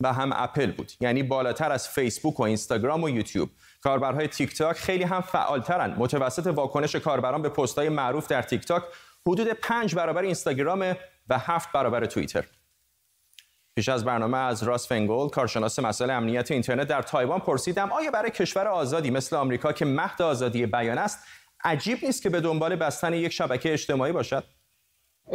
و 0.00 0.12
هم 0.12 0.32
اپل 0.34 0.72
بود. 0.72 0.92
یعنی 1.00 1.22
بالاتر 1.22 1.72
از 1.72 1.88
فیسبوک 1.88 2.40
و 2.40 2.42
اینستاگرام 2.42 3.04
و 3.04 3.08
یوتیوب. 3.08 3.50
کاربرهای 3.82 4.28
تیک 4.28 4.56
تاک 4.56 4.76
خیلی 4.76 5.04
هم 5.04 5.20
فعالترن. 5.20 5.94
متوسط 5.98 6.46
واکنش 6.46 6.96
کاربران 6.96 7.42
به 7.42 7.48
پست‌های 7.48 7.88
معروف 7.88 8.28
در 8.28 8.42
تیک 8.42 8.66
تاک 8.66 8.82
حدود 9.26 9.48
5 9.48 9.94
برابر 9.94 10.22
اینستاگرام 10.22 10.94
و 11.28 11.38
7 11.38 11.72
برابر 11.72 12.06
توییتر. 12.06 12.44
پیش 13.78 13.88
از 13.88 14.04
برنامه 14.04 14.38
از 14.38 14.62
راس 14.62 14.88
فنگول 14.88 15.28
کارشناس 15.28 15.78
مسائل 15.78 16.10
امنیت 16.10 16.50
اینترنت 16.50 16.88
در 16.88 17.02
تایوان 17.02 17.40
پرسیدم 17.40 17.92
آیا 17.92 18.10
برای 18.10 18.30
کشور 18.30 18.68
آزادی 18.68 19.10
مثل 19.10 19.36
آمریکا 19.36 19.72
که 19.72 19.84
مهد 19.84 20.22
آزادی 20.22 20.66
بیان 20.66 20.98
است 20.98 21.18
عجیب 21.64 21.98
نیست 22.02 22.22
که 22.22 22.30
به 22.30 22.40
دنبال 22.40 22.76
بستن 22.76 23.14
یک 23.14 23.32
شبکه 23.32 23.72
اجتماعی 23.72 24.12
باشد؟ 24.12 24.44
Uh, 25.28 25.34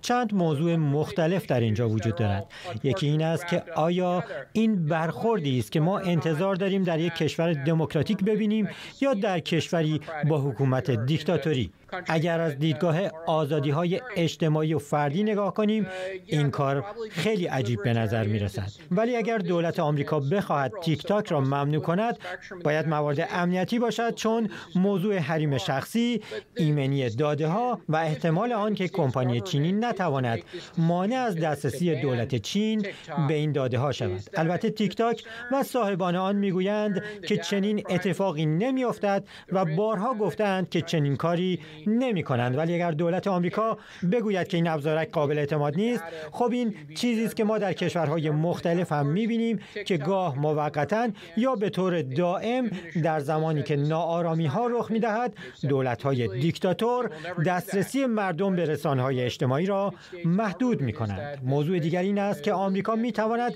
چند 0.00 0.34
موضوع 0.34 0.76
مختلف 0.76 1.46
در 1.46 1.60
اینجا 1.60 1.88
وجود 1.88 2.14
دارد. 2.14 2.46
یکی 2.82 3.06
این 3.06 3.22
است 3.22 3.46
که 3.46 3.62
آیا 3.74 4.24
این 4.52 4.86
برخوردی 4.86 5.58
است 5.58 5.72
که 5.72 5.80
ما 5.80 5.98
انتظار 5.98 6.54
داریم 6.54 6.82
در 6.82 7.00
یک 7.00 7.12
کشور 7.14 7.52
دموکراتیک 7.52 8.24
ببینیم 8.24 8.68
یا 9.00 9.14
در 9.14 9.40
کشوری 9.40 10.00
با 10.28 10.40
حکومت 10.40 10.90
دیکتاتوری؟ 10.90 11.72
اگر 12.06 12.40
از 12.40 12.58
دیدگاه 12.58 13.00
آزادی 13.26 13.70
های 13.70 14.00
اجتماعی 14.16 14.74
و 14.74 14.78
فردی 14.78 15.22
نگاه 15.22 15.54
کنیم 15.54 15.86
این 16.26 16.50
کار 16.50 16.84
خیلی 17.10 17.46
عجیب 17.46 17.82
به 17.82 17.92
نظر 17.92 18.24
می 18.26 18.38
رسد 18.38 18.70
ولی 18.90 19.16
اگر 19.16 19.38
دولت 19.38 19.80
آمریکا 19.80 20.20
بخواهد 20.20 20.72
تیک 20.82 21.02
تاک 21.02 21.26
را 21.26 21.40
ممنوع 21.40 21.82
کند 21.82 22.18
باید 22.64 22.88
موارد 22.88 23.28
امنیتی 23.30 23.78
باشد 23.78 24.14
چون 24.14 24.50
موضوع 24.74 25.16
حریم 25.18 25.58
شخصی 25.58 26.20
ایمنی 26.56 27.10
داده 27.10 27.46
ها 27.48 27.80
و 27.88 27.96
احتمال 27.96 28.52
آن 28.52 28.74
که 28.74 28.88
کمپانی 28.88 29.40
چینی 29.40 29.72
نتواند 29.72 30.42
مانع 30.78 31.16
از 31.16 31.36
دسترسی 31.36 32.00
دولت 32.00 32.34
چین 32.34 32.86
به 33.28 33.34
این 33.34 33.52
داده 33.52 33.78
ها 33.78 33.92
شود. 33.92 34.22
البته 34.34 34.70
تیک 34.70 34.96
تاک 34.96 35.24
و 35.52 35.62
صاحبان 35.62 36.16
آن 36.16 36.36
می‌گویند 36.36 37.02
که 37.28 37.36
چنین 37.36 37.82
اتفاقی 37.88 38.46
نمیافتد 38.46 39.24
و 39.52 39.64
بارها 39.64 40.14
گفتند 40.14 40.70
که 40.70 40.80
چنین 40.80 41.16
کاری 41.16 41.60
نمی 41.86 42.22
کنند 42.22 42.58
ولی 42.58 42.74
اگر 42.74 42.90
دولت 42.90 43.26
آمریکا 43.26 43.78
بگوید 44.12 44.48
که 44.48 44.56
این 44.56 44.68
ابزارک 44.68 45.10
قابل 45.10 45.38
اعتماد 45.38 45.76
نیست 45.76 46.02
خب 46.32 46.50
این 46.52 46.74
چیزی 46.94 47.24
است 47.24 47.36
که 47.36 47.44
ما 47.44 47.58
در 47.58 47.72
کشورهای 47.72 48.30
مختلف 48.30 48.92
هم 48.92 49.06
می 49.06 49.26
بینیم 49.26 49.60
که 49.86 49.96
گاه 49.96 50.38
موقتا 50.38 51.08
یا 51.36 51.54
به 51.54 51.70
طور 51.70 52.02
دائم 52.02 52.70
در 53.02 53.20
زمانی 53.20 53.62
که 53.62 53.76
ناآرامی 53.76 54.46
ها 54.46 54.66
رخ 54.66 54.90
می 54.90 55.00
دهد 55.00 55.34
دولت 55.68 56.02
های 56.02 56.28
دیکتاتور 56.40 57.10
دسترسی 57.46 58.06
مردم 58.06 58.56
به 58.56 58.64
رسانه 58.64 59.02
های 59.02 59.24
اجتماعی 59.24 59.66
را 59.66 59.94
محدود 60.24 60.80
می 60.80 60.92
کنند 60.92 61.38
موضوع 61.42 61.78
دیگر 61.78 62.00
این 62.00 62.18
است 62.18 62.42
که 62.42 62.52
آمریکا 62.52 62.94
می 62.96 63.12
تواند 63.12 63.54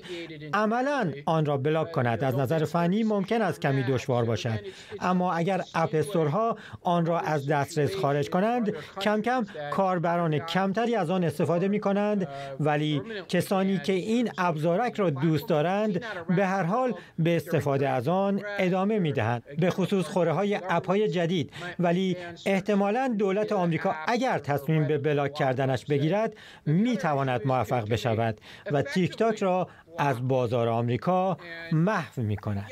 عملا 0.53 1.11
آن 1.25 1.45
را 1.45 1.57
بلاک 1.57 1.91
کند. 1.91 2.23
از 2.23 2.35
نظر 2.35 2.65
فنی 2.65 3.03
ممکن 3.03 3.41
است 3.41 3.61
کمی 3.61 3.83
دشوار 3.83 4.25
باشد. 4.25 4.59
اما 4.99 5.33
اگر 5.33 5.61
اپستورها 5.75 6.57
آن 6.81 7.05
را 7.05 7.19
از 7.19 7.47
دسترس 7.47 7.95
خارج 7.95 8.12
کنند. 8.21 8.73
کم 9.01 9.21
کم 9.21 9.45
کاربران 9.71 10.39
کمتری 10.39 10.95
از 10.95 11.09
آن 11.09 11.23
استفاده 11.23 11.67
می 11.67 11.79
کنند 11.79 12.27
ولی 12.59 13.01
کسانی 13.29 13.77
که 13.77 13.93
این 13.93 14.31
ابزارک 14.37 14.95
را 14.95 15.09
دوست 15.09 15.49
دارند 15.49 16.01
به 16.35 16.45
هر 16.45 16.63
حال 16.63 16.93
به 17.19 17.35
استفاده 17.35 17.89
از 17.89 18.07
آن 18.07 18.41
ادامه 18.59 18.99
می 18.99 19.11
دهند 19.13 19.43
به 19.59 19.69
خصوص 19.69 20.05
خوره 20.05 20.31
های 20.31 20.59
اپ 20.69 20.87
های 20.87 21.07
جدید. 21.07 21.53
ولی 21.79 22.17
احتمالا 22.45 23.15
دولت 23.17 23.51
آمریکا 23.51 23.95
اگر 24.07 24.39
تصمیم 24.39 24.87
به 24.87 24.97
بلاک 24.97 25.33
کردنش 25.33 25.85
بگیرد 25.85 26.33
می 26.65 26.97
تواند 26.97 27.41
موفق 27.47 27.89
بشود 27.89 28.41
و 28.71 28.81
تیک 28.81 29.17
تاک 29.17 29.43
را 29.43 29.67
از 29.97 30.27
بازار 30.27 30.67
آمریکا 30.67 31.37
محو 31.71 32.21
می 32.21 32.37
کند 32.37 32.71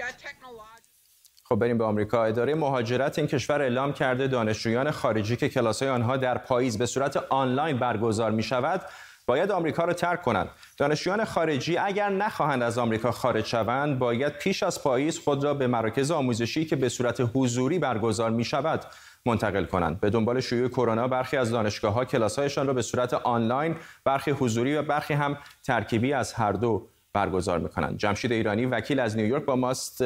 خب 1.51 1.59
بریم 1.59 1.77
به 1.77 1.83
آمریکا. 1.83 2.25
اداره 2.25 2.55
مهاجرت 2.55 3.19
این 3.19 3.27
کشور 3.27 3.61
اعلام 3.61 3.93
کرده 3.93 4.27
دانشجویان 4.27 4.91
خارجی 4.91 5.35
که 5.35 5.49
کلاس 5.49 5.83
آنها 5.83 6.17
در 6.17 6.37
پاییز 6.37 6.77
به 6.77 6.85
صورت 6.85 7.17
آنلاین 7.17 7.77
برگزار 7.77 8.31
می 8.31 8.43
شود 8.43 8.81
باید 9.27 9.51
آمریکا 9.51 9.85
را 9.85 9.93
ترک 9.93 10.21
کنند. 10.21 10.49
دانشجویان 10.77 11.25
خارجی 11.25 11.77
اگر 11.77 12.09
نخواهند 12.09 12.63
از 12.63 12.77
آمریکا 12.77 13.11
خارج 13.11 13.45
شوند 13.45 13.99
باید 13.99 14.37
پیش 14.37 14.63
از 14.63 14.83
پاییز 14.83 15.19
خود 15.19 15.43
را 15.43 15.53
به 15.53 15.67
مراکز 15.67 16.11
آموزشی 16.11 16.65
که 16.65 16.75
به 16.75 16.89
صورت 16.89 17.29
حضوری 17.35 17.79
برگزار 17.79 18.29
می 18.29 18.43
شود 18.43 18.81
منتقل 19.25 19.65
کنند. 19.65 19.99
به 19.99 20.09
دنبال 20.09 20.39
شیوع 20.39 20.67
کرونا 20.67 21.07
برخی 21.07 21.37
از 21.37 21.51
دانشگاه 21.51 21.93
ها 21.93 22.05
کلاسهایشان 22.05 22.67
را 22.67 22.73
به 22.73 22.81
صورت 22.81 23.13
آنلاین 23.13 23.75
برخی 24.03 24.31
حضوری 24.31 24.75
و 24.75 24.81
برخی 24.81 25.13
هم 25.13 25.37
ترکیبی 25.63 26.13
از 26.13 26.33
هر 26.33 26.51
دو 26.51 26.87
برگزار 27.13 27.59
می‌کنند. 27.59 27.97
جمشید 27.97 28.31
ایرانی 28.31 28.65
وکیل 28.65 28.99
از 28.99 29.17
نیویورک 29.17 29.45
با 29.45 29.55
ماست 29.55 30.03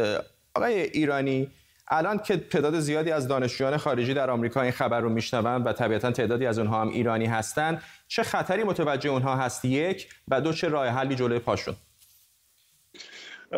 آقای 0.55 0.81
ایرانی 0.81 1.51
الان 1.87 2.17
که 2.17 2.37
تعداد 2.37 2.79
زیادی 2.79 3.11
از 3.11 3.27
دانشجویان 3.27 3.77
خارجی 3.77 4.13
در 4.13 4.29
آمریکا 4.29 4.61
این 4.61 4.71
خبر 4.71 4.99
رو 4.99 5.09
میشنوند 5.09 5.67
و 5.67 5.73
طبیعتا 5.73 6.11
تعدادی 6.11 6.45
از 6.45 6.59
اونها 6.59 6.81
هم 6.81 6.89
ایرانی 6.89 7.25
هستند 7.25 7.81
چه 8.07 8.23
خطری 8.23 8.63
متوجه 8.63 9.09
اونها 9.09 9.35
هست؟ 9.35 9.65
یک 9.65 10.09
و 10.27 10.41
دو 10.41 10.53
چه 10.53 10.67
راه 10.67 10.87
حلی 10.87 11.15
جلوی 11.15 11.39
پاشون 11.39 11.75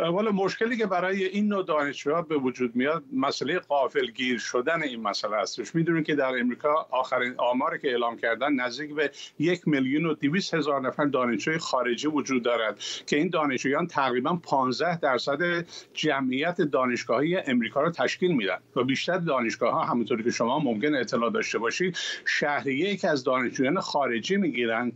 والا 0.05 0.31
مشکلی 0.31 0.77
که 0.77 0.85
برای 0.85 1.25
این 1.25 1.47
نوع 1.47 1.65
دانشجوها 1.65 2.21
به 2.21 2.37
وجود 2.37 2.75
میاد 2.75 3.03
مسئله 3.13 3.59
قافلگیر 3.59 4.39
شدن 4.39 4.83
این 4.83 5.01
مسئله 5.01 5.37
هستش. 5.37 5.75
می‌دونید 5.75 6.05
که 6.05 6.15
در 6.15 6.39
امریکا 6.39 6.87
آخرین 6.91 7.33
آماری 7.37 7.79
که 7.79 7.87
اعلام 7.87 8.17
کردن 8.17 8.53
نزدیک 8.53 8.95
به 8.95 9.11
یک 9.39 9.67
میلیون 9.67 10.05
و 10.05 10.13
دویست 10.13 10.53
هزار 10.53 10.81
نفر 10.81 11.05
دانشجوی 11.05 11.57
خارجی 11.57 12.07
وجود 12.07 12.43
دارد 12.43 12.79
که 13.05 13.17
این 13.17 13.29
دانشجویان 13.29 13.87
تقریبا 13.87 14.35
15 14.35 14.99
درصد 14.99 15.65
جمعیت 15.93 16.61
دانشگاهی 16.61 17.37
امریکا 17.37 17.81
را 17.81 17.91
تشکیل 17.91 18.31
میدن. 18.31 18.57
و 18.75 18.83
بیشتر 18.83 19.17
دانشگاه 19.17 19.73
ها 19.73 19.83
همونطوری 19.83 20.23
که 20.23 20.31
شما 20.31 20.59
ممکن 20.59 20.95
اطلاع 20.95 21.31
داشته 21.31 21.59
باشید 21.59 21.97
شهریه 22.25 22.95
که 22.95 23.09
از 23.09 23.23
دانشجویان 23.23 23.79
خارجی 23.79 24.37
می‌گیرن. 24.37 24.91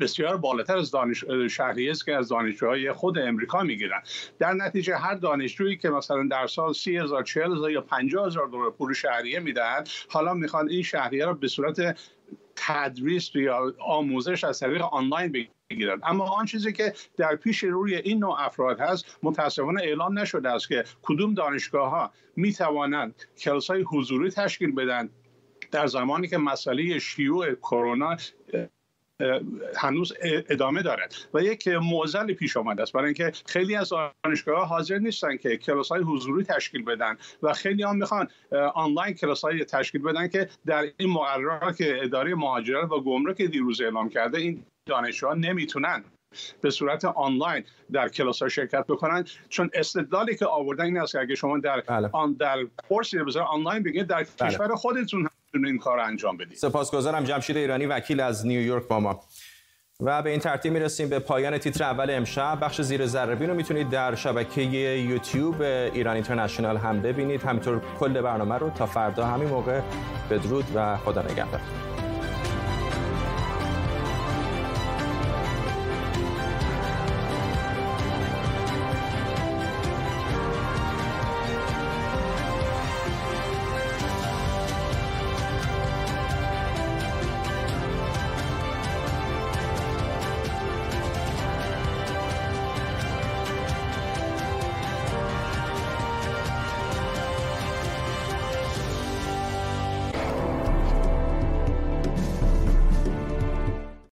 بسیار 0.00 0.36
بالاتر 0.36 0.76
از 0.76 0.90
دانش 0.90 1.24
شهریه 1.50 1.90
است 1.90 2.04
که 2.04 2.14
از 2.14 2.28
دانشجوهای 2.28 2.92
خود 2.92 3.18
امریکا 3.18 3.62
می‌گیرن. 3.62 4.02
در 4.38 4.52
نتیجه 4.52 4.96
هر 4.96 5.14
دانشجویی 5.14 5.76
که 5.76 5.90
مثلا 5.90 6.28
در 6.30 6.46
سال 6.46 6.72
سی 6.72 6.96
هزار 6.96 7.22
چهل 7.22 7.52
هزار 7.52 7.70
یا 7.70 7.80
پنجاه 7.80 8.26
هزار 8.26 8.48
دلار 8.48 8.70
پول 8.70 8.92
شهریه 8.92 9.40
می‌دهند 9.40 9.88
حالا 10.08 10.34
می‌خوان 10.34 10.68
این 10.68 10.82
شهریه 10.82 11.26
را 11.26 11.34
به 11.34 11.48
صورت 11.48 11.96
تدریس 12.56 13.34
یا 13.34 13.74
آموزش 13.78 14.44
از 14.44 14.60
طریق 14.60 14.82
آنلاین 14.82 15.48
بگیرن. 15.70 16.00
اما 16.02 16.24
آن 16.24 16.46
چیزی 16.46 16.72
که 16.72 16.92
در 17.16 17.36
پیش 17.36 17.64
روی 17.64 17.94
این 17.94 18.18
نوع 18.18 18.36
افراد 18.40 18.80
هست 18.80 19.18
متاسفانه 19.22 19.82
اعلام 19.82 20.18
نشده 20.18 20.50
است 20.50 20.68
که 20.68 20.84
کدوم 21.02 21.34
دانشگاه 21.34 21.90
ها 21.90 22.12
می 22.36 22.52
توانند 22.52 23.14
کلاس 23.38 23.70
های 23.70 23.82
حضوری 23.82 24.30
تشکیل 24.30 24.74
بدن 24.74 25.08
در 25.70 25.86
زمانی 25.86 26.28
که 26.28 26.38
مسئله 26.38 26.98
شیوع 26.98 27.54
کرونا 27.54 28.16
هنوز 29.76 30.12
ادامه 30.22 30.82
دارد 30.82 31.14
و 31.34 31.42
یک 31.42 31.68
معضل 31.68 32.32
پیش 32.32 32.56
آمده 32.56 32.82
است 32.82 32.92
برای 32.92 33.06
اینکه 33.06 33.32
خیلی 33.46 33.76
از 33.76 33.92
دانشگاه 34.24 34.68
حاضر 34.68 34.98
نیستن 34.98 35.36
که 35.36 35.56
کلاس 35.56 35.88
های 35.88 36.02
حضوری 36.02 36.44
تشکیل 36.44 36.84
بدن 36.84 37.16
و 37.42 37.52
خیلی 37.52 37.82
هم 37.82 37.96
می‌خوان 37.96 38.28
آنلاین 38.74 39.14
کلاس 39.14 39.44
های 39.44 39.64
تشکیل 39.64 40.02
بدن 40.02 40.28
که 40.28 40.48
در 40.66 40.84
این 40.96 41.10
مقررات 41.10 41.76
که 41.76 41.98
اداره 42.02 42.34
مهاجرت 42.34 42.90
و 42.90 43.00
گمرک 43.00 43.42
دیروز 43.42 43.80
اعلام 43.80 44.08
کرده 44.08 44.38
این 44.38 44.64
دانشجوها 44.86 45.34
نمی‌تونن 45.34 46.04
به 46.60 46.70
صورت 46.70 47.04
آنلاین 47.04 47.64
در 47.92 48.08
کلاس 48.08 48.42
ها 48.42 48.48
شرکت 48.48 48.86
بکنن 48.86 49.24
چون 49.48 49.70
استدلالی 49.74 50.36
که 50.36 50.46
آوردن 50.46 50.84
این 50.84 50.98
است 50.98 51.12
که 51.12 51.20
اگه 51.20 51.34
شما 51.34 51.58
در 51.58 51.80
بله. 51.80 52.10
آن 52.12 52.32
در 52.32 52.64
کورسی 52.88 53.18
آنلاین 53.48 53.82
بگید 53.82 54.06
در 54.06 54.16
بله. 54.16 54.50
کشور 54.50 54.74
خودتون 54.74 55.28
این 55.54 55.78
کار 55.78 56.00
انجام 56.00 56.36
بدید 56.36 56.56
سپاسگزارم 56.56 57.24
جمشید 57.24 57.56
ایرانی 57.56 57.86
وکیل 57.86 58.20
از 58.20 58.46
نیویورک 58.46 58.88
با 58.88 59.00
ما. 59.00 59.20
و 60.00 60.22
به 60.22 60.30
این 60.30 60.40
ترتیب 60.40 60.72
می‌رسیم 60.72 61.08
به 61.08 61.18
پایان 61.18 61.58
تیتر 61.58 61.84
اول 61.84 62.10
امشب. 62.10 62.58
بخش 62.62 62.80
زیر 62.80 63.06
ذره 63.06 63.46
رو 63.46 63.54
می‌تونید 63.54 63.90
در 63.90 64.14
شبکه 64.14 64.62
یوتیوب 64.62 65.62
ایران 65.62 66.14
اینترنشنال 66.14 66.76
هم 66.76 67.02
ببینید. 67.02 67.42
همینطور 67.42 67.82
کل 68.00 68.20
برنامه 68.20 68.54
رو 68.54 68.70
تا 68.70 68.86
فردا 68.86 69.26
همین 69.26 69.48
موقع 69.48 69.80
بدرود 70.30 70.64
و 70.74 70.96
خدا 70.96 71.22
نگهدار. 71.22 71.60